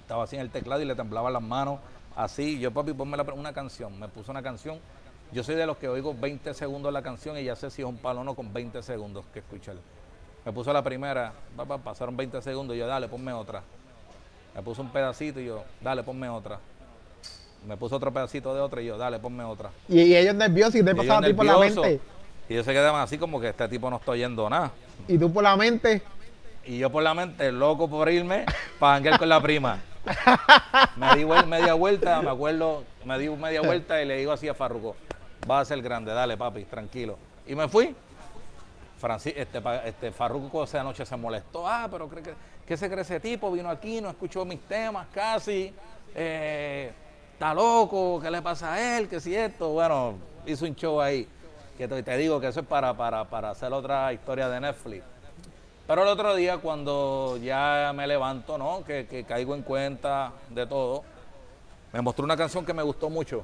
estaba 0.00 0.24
así 0.24 0.36
en 0.36 0.42
el 0.42 0.50
teclado 0.50 0.80
y 0.80 0.86
le 0.86 0.94
temblaban 0.94 1.34
las 1.34 1.42
manos, 1.42 1.80
así. 2.16 2.58
Yo, 2.58 2.70
papi, 2.70 2.94
ponme 2.94 3.18
una 3.34 3.52
canción. 3.52 4.00
Me 4.00 4.08
puso 4.08 4.30
una 4.30 4.42
canción 4.42 4.80
yo 5.32 5.42
soy 5.42 5.54
de 5.54 5.66
los 5.66 5.78
que 5.78 5.88
oigo 5.88 6.14
20 6.14 6.52
segundos 6.52 6.92
la 6.92 7.02
canción 7.02 7.38
y 7.38 7.44
ya 7.44 7.56
sé 7.56 7.70
si 7.70 7.82
es 7.82 7.88
un 7.88 7.96
palo 7.96 8.20
o 8.20 8.24
no 8.24 8.34
con 8.34 8.52
20 8.52 8.82
segundos 8.82 9.24
que 9.32 9.38
escuchar. 9.38 9.76
Me 10.44 10.52
puso 10.52 10.72
la 10.72 10.82
primera, 10.82 11.32
papá, 11.56 11.78
pasaron 11.78 12.16
20 12.16 12.42
segundos 12.42 12.76
y 12.76 12.80
yo, 12.80 12.86
dale, 12.86 13.08
ponme 13.08 13.32
otra. 13.32 13.62
Me 14.54 14.62
puso 14.62 14.82
un 14.82 14.90
pedacito 14.90 15.40
y 15.40 15.46
yo, 15.46 15.64
dale, 15.80 16.02
ponme 16.02 16.28
otra. 16.28 16.58
Me 17.66 17.76
puso 17.76 17.96
otro 17.96 18.12
pedacito 18.12 18.54
de 18.54 18.60
otra 18.60 18.82
y 18.82 18.86
yo, 18.86 18.98
dale, 18.98 19.18
ponme 19.18 19.44
otra. 19.44 19.70
Y, 19.88 20.14
ellos 20.14 20.34
nerviosos 20.34 20.74
y 20.74 20.84
te 20.84 20.94
pasaba 20.94 21.20
a 21.20 21.22
ti 21.22 21.32
por 21.32 21.46
la 21.46 21.56
mente. 21.56 22.00
Y 22.48 22.52
ellos 22.52 22.66
se 22.66 22.72
quedaban 22.72 23.00
así 23.00 23.16
como 23.16 23.40
que 23.40 23.48
este 23.48 23.68
tipo 23.68 23.88
no 23.88 23.96
está 23.96 24.10
oyendo 24.10 24.50
nada. 24.50 24.72
¿Y 25.08 25.16
tú 25.16 25.32
por 25.32 25.44
la 25.44 25.56
mente? 25.56 26.02
Y 26.66 26.78
yo 26.78 26.90
por 26.90 27.02
la 27.02 27.14
mente, 27.14 27.50
loco 27.50 27.88
por 27.88 28.10
irme 28.10 28.44
para 28.78 28.96
hangar 28.96 29.18
con 29.18 29.28
la 29.28 29.40
prima. 29.40 29.80
me 30.96 31.16
di 31.16 31.24
media 31.24 31.74
vuelta, 31.74 32.20
me 32.20 32.30
acuerdo, 32.30 32.84
me 33.04 33.18
di 33.18 33.28
media 33.28 33.62
vuelta 33.62 34.02
y 34.02 34.06
le 34.06 34.16
digo 34.16 34.32
así 34.32 34.48
a 34.48 34.54
Farruko, 34.54 34.96
va 35.48 35.60
a 35.60 35.64
ser 35.64 35.82
grande, 35.82 36.12
dale 36.12 36.36
papi, 36.36 36.64
tranquilo. 36.64 37.18
Y 37.46 37.54
me 37.54 37.68
fui. 37.68 37.94
Francis, 38.98 39.34
este, 39.36 39.60
este 39.84 40.12
Farruko 40.12 40.62
esa 40.62 40.84
noche 40.84 41.04
se 41.04 41.16
molestó, 41.16 41.66
ah, 41.66 41.88
pero 41.90 42.08
cree 42.08 42.22
que, 42.22 42.34
¿qué 42.64 42.76
se 42.76 42.88
cree 42.88 43.02
ese 43.02 43.18
tipo? 43.18 43.50
Vino 43.50 43.68
aquí, 43.68 44.00
no 44.00 44.08
escuchó 44.08 44.44
mis 44.44 44.60
temas 44.60 45.08
casi, 45.12 45.74
eh, 46.14 46.92
está 47.32 47.52
loco, 47.52 48.20
¿qué 48.22 48.30
le 48.30 48.40
pasa 48.40 48.74
a 48.74 48.98
él? 48.98 49.08
¿Qué 49.08 49.18
si 49.18 49.34
esto? 49.34 49.70
Bueno, 49.70 50.14
hizo 50.46 50.64
un 50.64 50.76
show 50.76 51.00
ahí. 51.00 51.26
Que 51.76 51.88
te, 51.88 52.16
digo 52.16 52.40
que 52.40 52.46
eso 52.46 52.60
es 52.60 52.66
para, 52.66 52.94
para, 52.94 53.24
para 53.24 53.50
hacer 53.50 53.72
otra 53.72 54.12
historia 54.12 54.48
de 54.48 54.60
Netflix. 54.60 55.02
Pero 55.84 56.02
el 56.02 56.08
otro 56.08 56.36
día, 56.36 56.58
cuando 56.58 57.38
ya 57.38 57.92
me 57.92 58.06
levanto, 58.06 58.56
¿no? 58.56 58.84
Que, 58.84 59.08
que 59.08 59.24
caigo 59.24 59.56
en 59.56 59.62
cuenta 59.62 60.30
de 60.50 60.64
todo, 60.64 61.02
me 61.92 62.00
mostró 62.02 62.24
una 62.24 62.36
canción 62.36 62.64
que 62.64 62.72
me 62.72 62.84
gustó 62.84 63.10
mucho 63.10 63.42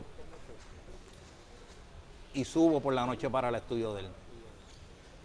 y 2.38 2.44
subo 2.44 2.78
por 2.78 2.94
la 2.94 3.04
noche 3.04 3.28
para 3.28 3.48
el 3.48 3.56
estudio 3.56 3.94
de 3.94 4.02
él. 4.02 4.08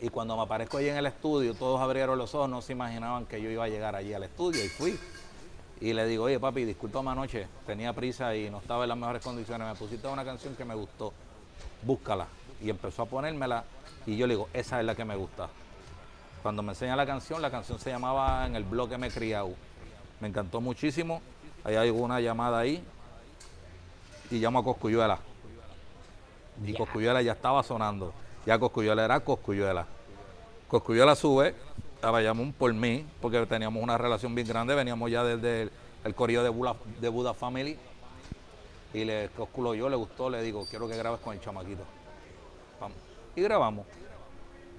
Y 0.01 0.09
cuando 0.09 0.35
me 0.35 0.41
aparezco 0.41 0.77
allí 0.77 0.89
en 0.89 0.97
el 0.97 1.05
estudio, 1.05 1.53
todos 1.53 1.79
abrieron 1.79 2.17
los 2.17 2.33
ojos, 2.33 2.49
no 2.49 2.59
se 2.59 2.71
imaginaban 2.73 3.27
que 3.27 3.39
yo 3.39 3.51
iba 3.51 3.65
a 3.65 3.67
llegar 3.67 3.95
allí 3.95 4.15
al 4.15 4.23
estudio 4.23 4.65
y 4.65 4.67
fui. 4.67 4.99
Y 5.79 5.93
le 5.93 6.07
digo, 6.07 6.23
oye 6.23 6.39
papi, 6.39 6.65
discúlpame 6.65 7.11
anoche, 7.11 7.47
tenía 7.67 7.93
prisa 7.93 8.35
y 8.35 8.49
no 8.49 8.57
estaba 8.57 8.85
en 8.85 8.89
las 8.89 8.97
mejores 8.97 9.21
condiciones, 9.21 9.67
me 9.67 9.75
pusiste 9.75 10.07
una 10.07 10.25
canción 10.25 10.55
que 10.55 10.65
me 10.65 10.73
gustó, 10.73 11.13
búscala. 11.83 12.25
Y 12.59 12.71
empezó 12.71 13.03
a 13.03 13.05
ponérmela 13.05 13.63
y 14.07 14.17
yo 14.17 14.25
le 14.25 14.33
digo, 14.33 14.49
esa 14.51 14.79
es 14.79 14.85
la 14.85 14.95
que 14.95 15.05
me 15.05 15.15
gusta. 15.15 15.49
Cuando 16.41 16.63
me 16.63 16.71
enseña 16.71 16.95
la 16.95 17.05
canción, 17.05 17.43
la 17.43 17.51
canción 17.51 17.77
se 17.77 17.91
llamaba 17.91 18.47
En 18.47 18.55
el 18.55 18.63
bloque 18.63 18.97
me 18.97 19.11
criado. 19.11 19.51
Me 20.19 20.29
encantó 20.29 20.61
muchísimo. 20.61 21.21
Hay 21.63 21.77
una 21.91 22.19
llamada 22.19 22.57
ahí 22.57 22.83
y 24.31 24.39
llamo 24.39 24.59
a 24.59 24.63
Coscuyuela. 24.63 25.19
Y 26.65 26.73
Coscuyuela 26.73 27.21
ya 27.21 27.33
estaba 27.33 27.63
sonando. 27.63 28.13
Ya 28.45 28.59
Coscuyuela 28.59 29.05
era 29.05 29.19
Coscuyuela. 29.19 29.85
Coscuyuela 30.67 31.15
sube 31.15 31.55
a 32.01 32.11
Bayamón 32.11 32.51
por 32.53 32.73
mí, 32.73 33.05
porque 33.21 33.45
teníamos 33.45 33.81
una 33.81 33.97
relación 33.97 34.35
bien 34.35 34.47
grande, 34.47 34.75
veníamos 34.75 35.09
ya 35.09 35.23
desde 35.23 35.63
el, 35.63 35.71
el 36.03 36.15
corrido 36.15 36.43
de 36.43 36.49
Buda, 36.49 36.75
de 36.99 37.09
Buda 37.09 37.33
Family. 37.33 37.77
Y 38.93 39.05
le 39.05 39.29
calculo 39.35 39.73
yo, 39.73 39.89
le 39.89 39.95
gustó, 39.95 40.29
le 40.29 40.41
digo, 40.41 40.65
quiero 40.69 40.87
que 40.87 40.95
grabes 40.95 41.19
con 41.21 41.33
el 41.33 41.41
chamaquito. 41.41 41.83
Vamos. 42.79 42.97
Y 43.35 43.41
grabamos. 43.41 43.85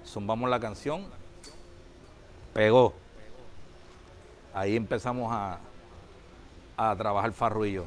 Zumbamos 0.05 0.49
la 0.49 0.59
canción. 0.59 1.05
Pegó. 2.53 2.93
Ahí 4.53 4.77
empezamos 4.77 5.33
a, 5.33 5.59
a 6.77 6.95
trabajar 6.95 7.33
Farru 7.33 7.65
y 7.65 7.73
yo. 7.73 7.85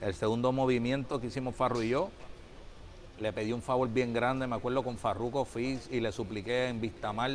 El 0.00 0.14
segundo 0.14 0.50
movimiento 0.50 1.20
que 1.20 1.28
hicimos 1.28 1.54
Farru 1.54 1.82
y 1.82 1.90
yo, 1.90 2.10
le 3.20 3.32
pedí 3.32 3.52
un 3.52 3.62
favor 3.62 3.88
bien 3.88 4.12
grande, 4.12 4.46
me 4.46 4.56
acuerdo 4.56 4.82
con 4.82 4.96
Farruko 4.96 5.44
fui 5.44 5.78
y 5.90 6.00
le 6.00 6.12
supliqué 6.12 6.68
en 6.68 6.80
Vistamar 6.80 7.30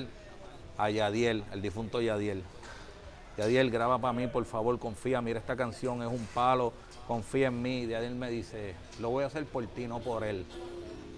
a 0.77 0.89
Yadiel, 0.89 1.43
el 1.51 1.61
difunto 1.61 2.01
Yadiel. 2.01 2.43
Yadiel, 3.37 3.71
graba 3.71 3.97
para 3.97 4.13
mí, 4.13 4.27
por 4.27 4.45
favor, 4.45 4.77
confía, 4.79 5.21
mira 5.21 5.39
esta 5.39 5.55
canción, 5.55 6.01
es 6.03 6.07
un 6.07 6.25
palo, 6.33 6.71
confía 7.07 7.47
en 7.47 7.61
mí. 7.61 7.87
Yadiel 7.87 8.15
me 8.15 8.29
dice, 8.29 8.75
lo 8.99 9.09
voy 9.09 9.23
a 9.23 9.27
hacer 9.27 9.45
por 9.45 9.65
ti, 9.67 9.87
no 9.87 9.99
por 9.99 10.23
él. 10.23 10.45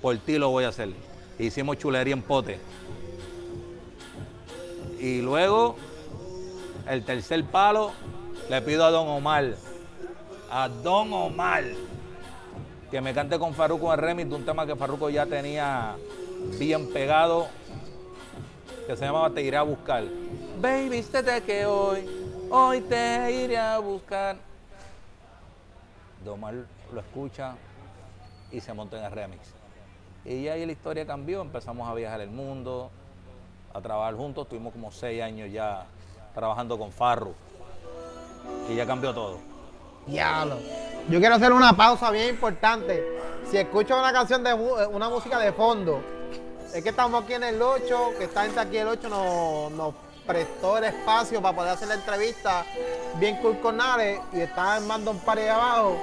Por 0.01 0.17
ti 0.17 0.37
lo 0.37 0.49
voy 0.49 0.63
a 0.63 0.69
hacer. 0.69 0.89
Hicimos 1.37 1.77
chulería 1.77 2.13
en 2.13 2.21
pote. 2.21 2.59
Y 4.99 5.21
luego, 5.21 5.75
el 6.87 7.03
tercer 7.03 7.43
palo, 7.43 7.91
le 8.49 8.61
pido 8.61 8.85
a 8.85 8.91
Don 8.91 9.07
Omar, 9.07 9.55
a 10.49 10.69
Don 10.69 11.11
Omar, 11.11 11.63
que 12.95 13.01
me 13.01 13.13
cante 13.13 13.37
con 13.37 13.53
Farruko 13.53 13.93
en 13.93 13.99
remix 13.99 14.29
de 14.29 14.35
un 14.37 14.45
tema 14.45 14.65
que 14.65 14.73
Farruko 14.73 15.09
ya 15.09 15.25
tenía 15.25 15.97
bien 16.57 16.93
pegado, 16.93 17.47
que 18.87 18.95
se 18.95 19.03
llamaba 19.03 19.29
Te 19.31 19.41
iré 19.41 19.57
a 19.57 19.63
buscar. 19.63 20.05
Baby, 20.61 20.87
vístete 20.87 21.43
que 21.43 21.65
hoy, 21.65 22.07
hoy 22.49 22.79
te 22.79 23.43
iré 23.43 23.57
a 23.57 23.79
buscar. 23.79 24.37
Don 26.23 26.35
Omar 26.35 26.53
lo 26.93 27.01
escucha 27.01 27.55
y 28.49 28.61
se 28.61 28.73
monta 28.73 28.97
en 28.97 29.03
el 29.03 29.11
remix. 29.11 29.41
Y 30.23 30.47
ahí 30.47 30.65
la 30.65 30.71
historia 30.71 31.05
cambió, 31.05 31.41
empezamos 31.41 31.89
a 31.89 31.93
viajar 31.93 32.21
el 32.21 32.29
mundo, 32.29 32.91
a 33.73 33.81
trabajar 33.81 34.15
juntos, 34.15 34.47
tuvimos 34.47 34.71
como 34.71 34.89
seis 34.89 35.21
años 35.21 35.51
ya 35.51 35.85
trabajando 36.33 36.79
con 36.79 36.93
Farru. 36.93 37.33
Y 38.69 38.75
ya 38.75 38.85
cambió 38.85 39.13
todo. 39.13 39.39
Diablo. 40.07 40.59
Yo 41.07 41.19
quiero 41.19 41.35
hacer 41.35 41.53
una 41.53 41.75
pausa 41.77 42.09
bien 42.09 42.29
importante. 42.29 43.03
Si 43.49 43.57
escucho 43.57 43.97
una 43.97 44.11
canción 44.11 44.43
de 44.43 44.49
eh, 44.49 44.87
una 44.91 45.07
música 45.07 45.37
de 45.37 45.53
fondo, 45.53 46.01
es 46.73 46.81
que 46.81 46.89
estamos 46.89 47.23
aquí 47.23 47.33
en 47.33 47.43
el 47.43 47.61
8, 47.61 48.13
que 48.17 48.23
esta 48.23 48.43
gente 48.43 48.59
aquí 48.59 48.77
el 48.77 48.87
8 48.87 49.07
nos, 49.09 49.71
nos 49.71 49.93
prestó 50.25 50.79
el 50.79 50.85
espacio 50.85 51.41
para 51.43 51.55
poder 51.55 51.71
hacer 51.73 51.89
la 51.89 51.93
entrevista 51.93 52.65
bien 53.19 53.37
cool 53.37 53.59
con 53.59 53.77
Nare 53.77 54.19
y 54.33 54.39
está 54.39 54.77
armando 54.77 55.11
un 55.11 55.19
par 55.19 55.37
de 55.37 55.49
abajo. 55.49 55.95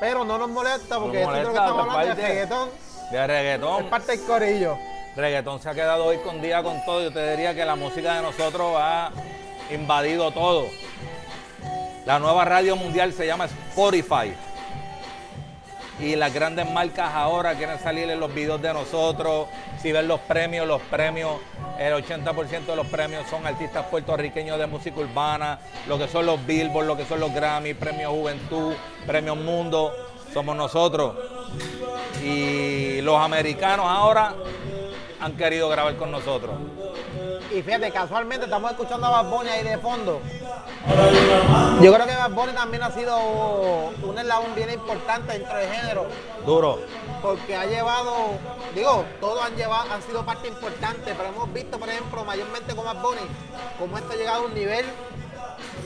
Pero 0.00 0.22
no 0.24 0.36
nos 0.36 0.50
molesta 0.50 0.98
porque 0.98 1.24
No 1.24 1.34
esto 1.34 1.36
es 1.36 1.46
lo 1.46 1.52
que 1.52 1.58
molesta, 1.58 1.64
estamos 1.64 1.84
pues, 1.86 1.96
hablando 1.96 2.22
de 2.22 2.28
reggaetón. 2.28 2.68
De 3.10 3.26
reggaetón. 3.26 3.84
Es 3.84 3.90
parte 3.90 4.12
del 4.12 4.26
corillo. 4.26 4.78
Reggaetón 5.16 5.62
se 5.62 5.70
ha 5.70 5.74
quedado 5.74 6.04
hoy 6.04 6.18
con 6.18 6.42
día 6.42 6.62
con 6.62 6.84
todo. 6.84 7.02
Yo 7.02 7.10
te 7.10 7.30
diría 7.30 7.54
que 7.54 7.64
la 7.64 7.74
música 7.74 8.16
de 8.16 8.22
nosotros 8.22 8.74
ha 8.76 9.10
invadido 9.70 10.30
todo. 10.30 10.66
La 12.06 12.20
nueva 12.20 12.44
radio 12.44 12.76
mundial 12.76 13.12
se 13.12 13.26
llama 13.26 13.46
Spotify. 13.46 14.32
Y 15.98 16.14
las 16.14 16.32
grandes 16.32 16.70
marcas 16.70 17.12
ahora 17.12 17.56
quieren 17.56 17.80
salir 17.80 18.08
en 18.08 18.20
los 18.20 18.32
videos 18.32 18.62
de 18.62 18.72
nosotros. 18.72 19.48
Si 19.82 19.90
ven 19.90 20.06
los 20.06 20.20
premios, 20.20 20.68
los 20.68 20.80
premios, 20.82 21.40
el 21.80 21.94
80% 21.94 22.64
de 22.64 22.76
los 22.76 22.86
premios 22.86 23.28
son 23.28 23.44
artistas 23.44 23.86
puertorriqueños 23.86 24.56
de 24.56 24.68
música 24.68 25.00
urbana, 25.00 25.58
lo 25.88 25.98
que 25.98 26.06
son 26.06 26.26
los 26.26 26.46
Billboard, 26.46 26.86
lo 26.86 26.96
que 26.96 27.04
son 27.06 27.18
los 27.18 27.34
Grammy, 27.34 27.74
premios 27.74 28.12
Juventud, 28.12 28.74
premios 29.04 29.36
Mundo, 29.38 29.92
somos 30.32 30.54
nosotros. 30.54 31.16
Y 32.22 33.00
los 33.00 33.20
americanos 33.20 33.86
ahora 33.88 34.32
han 35.18 35.36
querido 35.36 35.68
grabar 35.68 35.96
con 35.96 36.12
nosotros. 36.12 36.54
Y 37.52 37.62
fíjate, 37.62 37.90
casualmente 37.90 38.44
estamos 38.44 38.70
escuchando 38.72 39.06
a 39.06 39.22
Bad 39.22 39.30
Bunny 39.30 39.48
ahí 39.48 39.64
de 39.64 39.78
fondo. 39.78 40.20
Yo 41.80 41.94
creo 41.94 42.06
que 42.06 42.14
Bad 42.14 42.30
Bunny 42.30 42.52
también 42.52 42.82
ha 42.82 42.90
sido 42.90 43.18
un 44.02 44.18
eslabón 44.18 44.54
bien 44.54 44.70
importante 44.70 45.32
dentro 45.32 45.56
del 45.56 45.70
género. 45.70 46.06
Duro. 46.44 46.78
porque 47.22 47.56
ha 47.56 47.66
llevado, 47.66 48.14
digo, 48.74 49.04
todos 49.20 49.44
han 49.44 49.56
llevado, 49.56 49.92
han 49.92 50.02
sido 50.02 50.24
parte 50.24 50.48
importante, 50.48 51.12
pero 51.16 51.28
hemos 51.30 51.52
visto, 51.52 51.78
por 51.78 51.88
ejemplo, 51.88 52.24
mayormente 52.24 52.74
con 52.74 52.84
Bad 52.84 53.02
Bunny, 53.02 53.20
cómo 53.78 53.98
esto 53.98 54.12
ha 54.12 54.16
llegado 54.16 54.42
a 54.42 54.46
un 54.46 54.54
nivel 54.54 54.84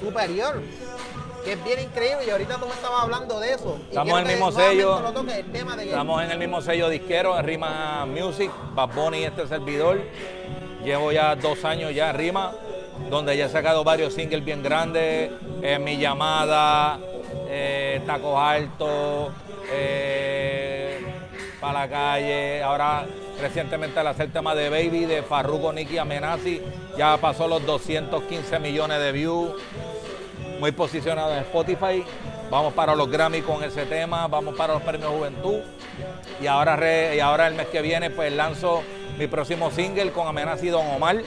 superior, 0.02 0.60
que 1.44 1.52
es 1.52 1.64
bien 1.64 1.80
increíble, 1.80 2.24
y 2.26 2.30
ahorita 2.30 2.58
tú 2.58 2.66
me 2.66 2.72
estabas 2.72 3.04
hablando 3.04 3.40
de 3.40 3.52
eso. 3.54 3.78
Estamos 3.88 4.20
en 4.20 4.26
el 4.26 4.32
mismo 4.32 4.52
sello. 4.52 4.98
el 5.34 5.52
tema 5.52 5.76
de 5.76 5.84
Estamos 5.84 6.22
en 6.24 6.30
el 6.30 6.38
mismo 6.38 6.60
sello 6.60 6.88
disquero, 6.88 7.38
en 7.38 7.46
Rima 7.46 8.04
Music, 8.06 8.50
Bad 8.74 8.90
Bunny 8.94 9.20
y 9.20 9.24
este 9.24 9.46
servidor. 9.46 10.00
Llevo 10.84 11.12
ya 11.12 11.36
dos 11.36 11.64
años 11.64 11.94
ya 11.94 12.12
Rima, 12.12 12.52
donde 13.10 13.36
ya 13.36 13.46
he 13.46 13.48
sacado 13.48 13.84
varios 13.84 14.14
singles 14.14 14.44
bien 14.44 14.62
grandes, 14.62 15.30
eh, 15.62 15.78
Mi 15.78 15.98
Llamada, 15.98 16.98
eh, 17.48 18.00
Tacos 18.06 18.38
Altos, 18.38 19.32
Para 21.60 21.80
la 21.80 21.88
Calle, 21.88 22.62
ahora 22.62 23.04
recientemente 23.40 24.00
al 24.00 24.06
hacer 24.06 24.26
el 24.26 24.32
tema 24.32 24.54
de 24.54 24.70
Baby 24.70 25.04
de 25.04 25.22
Farruko, 25.22 25.72
Nicky 25.72 25.98
Amenazi, 25.98 26.62
ya 26.96 27.16
pasó 27.18 27.46
los 27.46 27.64
215 27.66 28.58
millones 28.58 28.98
de 29.00 29.12
views 29.12 29.52
muy 30.60 30.72
posicionado 30.72 31.32
en 31.32 31.38
Spotify. 31.40 32.04
Vamos 32.50 32.74
para 32.74 32.94
los 32.94 33.10
Grammy 33.10 33.42
con 33.42 33.62
ese 33.62 33.86
tema, 33.86 34.26
vamos 34.26 34.54
para 34.56 34.74
los 34.74 34.82
premios 34.82 35.10
Juventud. 35.10 35.60
Y 36.40 36.46
ahora 36.46 37.46
el 37.46 37.54
mes 37.54 37.66
que 37.68 37.80
viene, 37.80 38.10
pues 38.10 38.32
lanzo 38.32 38.82
mi 39.20 39.26
próximo 39.26 39.70
single 39.70 40.12
con 40.12 40.26
Amenaza 40.26 40.64
y 40.64 40.70
Don 40.70 40.86
Omar. 40.86 41.18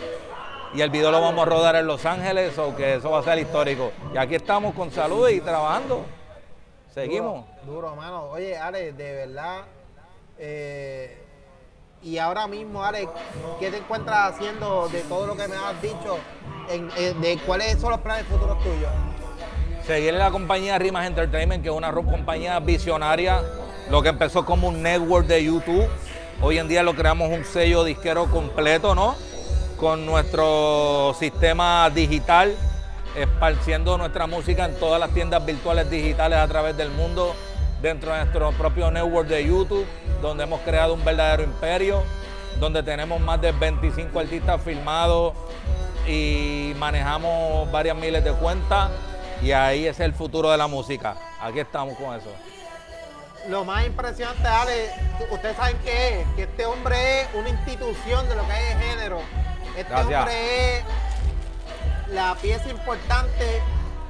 Y 0.74 0.82
el 0.82 0.90
video 0.90 1.12
lo 1.12 1.22
vamos 1.22 1.46
a 1.46 1.50
rodar 1.50 1.76
en 1.76 1.86
Los 1.86 2.04
Ángeles, 2.08 2.58
o 2.58 2.76
que 2.76 2.96
eso 2.96 3.12
va 3.12 3.20
a 3.20 3.24
ser 3.24 3.38
histórico. 3.38 3.92
Y 4.12 4.18
aquí 4.18 4.34
estamos 4.34 4.74
con 4.74 4.90
salud 4.90 5.30
y 5.30 5.40
trabajando. 5.42 6.04
Seguimos. 6.92 7.46
Duro, 7.68 7.76
duro, 7.90 7.96
mano. 7.96 8.24
Oye, 8.32 8.58
Ale, 8.58 8.94
de 8.94 9.14
verdad. 9.14 9.62
eh, 10.40 11.20
y 12.02 12.18
ahora 12.18 12.48
mismo, 12.48 12.84
Ale, 12.84 13.08
¿qué 13.60 13.70
te 13.70 13.78
encuentras 13.78 14.34
haciendo 14.34 14.90
de 14.90 15.02
todo 15.02 15.28
lo 15.28 15.38
que 15.38 15.48
me 15.48 15.56
has 15.56 15.80
dicho? 15.80 16.18
En- 16.70 16.90
de 17.22 17.38
cuáles 17.46 17.80
son 17.80 17.92
los 17.92 18.02
planes 18.02 18.26
futuros 18.26 18.58
tuyos? 18.64 18.90
Seguir 19.86 20.10
en 20.10 20.20
la 20.20 20.32
compañía 20.32 20.80
Rimas 20.80 21.06
Entertainment, 21.06 21.62
que 21.62 21.70
es 21.70 21.76
una 21.76 21.94
compañía 21.94 22.60
visionaria, 22.60 23.42
lo 23.92 24.02
que 24.02 24.10
empezó 24.10 24.44
como 24.44 24.68
un 24.70 24.82
network 24.82 25.28
de 25.28 25.44
YouTube. 25.44 25.88
Hoy 26.46 26.58
en 26.58 26.68
día 26.68 26.84
lo 26.84 26.94
creamos 26.94 27.30
un 27.30 27.46
sello 27.46 27.86
disquero 27.86 28.26
completo, 28.30 28.94
¿no? 28.94 29.16
Con 29.78 30.06
nuestro 30.06 31.16
sistema 31.18 31.90
digital, 31.90 32.54
esparciendo 33.16 33.98
nuestra 33.98 34.28
música 34.28 34.66
en 34.66 34.78
todas 34.78 35.00
las 35.00 35.12
tiendas 35.12 35.46
virtuales 35.46 35.90
digitales 35.90 36.38
a 36.38 36.48
través 36.50 36.76
del 36.76 36.90
mundo, 36.90 37.34
dentro 37.82 38.12
de 38.12 38.18
nuestro 38.18 38.52
propio 38.52 38.92
network 38.92 39.30
de 39.30 39.48
YouTube, 39.48 39.86
donde 40.22 40.44
hemos 40.44 40.60
creado 40.64 40.96
un 40.96 41.06
verdadero 41.06 41.44
imperio, 41.44 42.04
donde 42.60 42.84
tenemos 42.84 43.22
más 43.22 43.40
de 43.40 43.54
25 43.54 44.20
artistas 44.20 44.62
filmados 44.62 45.32
y 46.06 46.74
manejamos 46.78 47.72
varias 47.72 47.96
miles 47.96 48.22
de 48.22 48.34
cuentas 48.34 48.92
y 49.42 49.54
ahí 49.54 49.88
es 49.88 49.98
el 50.02 50.12
futuro 50.12 50.52
de 50.52 50.58
la 50.58 50.68
música. 50.68 51.16
Aquí 51.40 51.60
estamos 51.60 51.96
con 51.96 52.14
eso. 52.14 52.30
Lo 53.48 53.66
más 53.66 53.86
impresionante, 53.86 54.48
Ale, 54.48 54.90
ustedes 55.30 55.58
saben 55.58 55.78
qué 55.84 56.22
es, 56.22 56.28
que 56.36 56.44
este 56.44 56.66
hombre 56.66 57.22
es 57.22 57.28
una 57.34 57.50
institución 57.50 58.28
de 58.30 58.36
lo 58.36 58.48
que 58.48 58.72
es 58.72 58.78
género. 58.78 59.20
Este 59.76 59.84
Gracias. 59.90 60.20
hombre 60.20 60.78
es 60.78 60.84
la 62.10 62.36
pieza 62.42 62.70
importante 62.70 63.62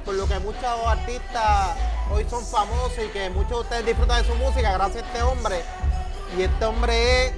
por 0.04 0.14
lo 0.14 0.28
que 0.28 0.38
muchos 0.40 0.64
artistas 0.86 1.76
hoy 2.10 2.26
son 2.28 2.44
famosos 2.44 2.98
y 3.04 3.08
que 3.08 3.30
muchos 3.30 3.50
de 3.50 3.60
ustedes 3.60 3.86
disfrutan 3.86 4.22
de 4.22 4.28
su 4.28 4.34
música 4.36 4.72
gracias 4.72 5.02
a 5.02 5.06
este 5.06 5.22
hombre. 5.22 5.62
Y 6.36 6.42
este 6.42 6.64
hombre 6.64 7.26
es 7.26 7.32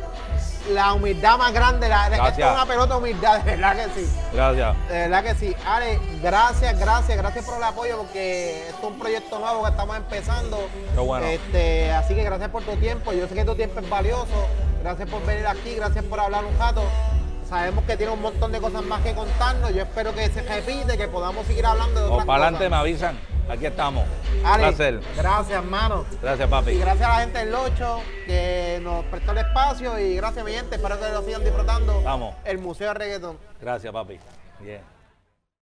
la 0.70 0.92
humildad 0.94 1.38
más 1.38 1.52
grande, 1.52 1.88
la, 1.88 2.08
Gracias. 2.08 2.38
es 2.38 2.54
una 2.54 2.66
pelota 2.66 2.94
de 2.94 3.00
humildad, 3.00 3.40
de 3.40 3.50
verdad 3.52 3.76
que 3.76 4.00
sí. 4.00 4.10
Gracias. 4.32 4.88
De 4.88 4.98
verdad 4.98 5.24
que 5.24 5.34
sí. 5.34 5.56
Ale, 5.66 6.00
gracias, 6.22 6.78
gracias, 6.78 7.18
gracias 7.18 7.44
por 7.44 7.56
el 7.56 7.62
apoyo 7.62 7.98
porque 7.98 8.68
esto 8.68 8.86
es 8.86 8.92
un 8.92 8.98
proyecto 8.98 9.38
nuevo 9.38 9.62
que 9.64 9.70
estamos 9.70 9.96
empezando. 9.96 10.68
Qué 10.94 11.00
bueno. 11.00 11.26
Este, 11.26 11.92
así 11.92 12.14
que 12.14 12.24
gracias 12.24 12.50
por 12.50 12.62
tu 12.62 12.76
tiempo. 12.76 13.12
Yo 13.12 13.26
sé 13.28 13.34
que 13.34 13.44
tu 13.44 13.54
tiempo 13.54 13.80
es 13.80 13.88
valioso. 13.88 14.46
Gracias 14.82 15.08
por 15.08 15.24
venir 15.24 15.46
aquí, 15.46 15.74
gracias 15.74 16.04
por 16.04 16.20
hablar 16.20 16.44
un 16.44 16.58
rato. 16.58 16.82
Sabemos 17.48 17.84
que 17.84 17.96
tiene 17.96 18.12
un 18.12 18.22
montón 18.22 18.50
de 18.50 18.60
cosas 18.60 18.84
más 18.84 19.02
que 19.02 19.14
contarnos. 19.14 19.72
Yo 19.72 19.82
espero 19.82 20.14
que 20.14 20.28
se 20.28 20.42
repite, 20.42 20.96
que 20.96 21.08
podamos 21.08 21.46
seguir 21.46 21.64
hablando 21.64 22.00
de 22.00 22.06
O 22.06 22.12
otras 22.12 22.26
para 22.26 22.42
adelante 22.44 22.68
me 22.68 22.76
avisan. 22.76 23.35
Aquí 23.48 23.66
estamos. 23.66 24.04
Ale, 24.44 24.68
Placer. 24.72 25.00
gracias, 25.16 25.58
hermano. 25.58 26.04
Gracias, 26.20 26.48
Y 26.48 26.50
papi. 26.50 26.78
gracias 26.78 27.08
a 27.08 27.12
la 27.14 27.20
gente 27.20 27.38
del 27.38 27.52
Locho 27.52 28.00
que 28.26 28.80
nos 28.82 29.04
prestó 29.06 29.32
el 29.32 29.38
espacio 29.38 29.98
y 30.00 30.16
gracias, 30.16 30.44
mi 30.44 30.52
gente. 30.52 30.76
Espero 30.76 30.98
que 30.98 31.08
lo 31.10 31.22
sigan 31.22 31.44
disfrutando. 31.44 32.02
Vamos. 32.02 32.34
El 32.44 32.58
Museo 32.58 32.88
de 32.88 32.94
Reggaeton. 32.94 33.38
Gracias, 33.60 33.92
papi. 33.92 34.18
Yeah. 34.64 34.80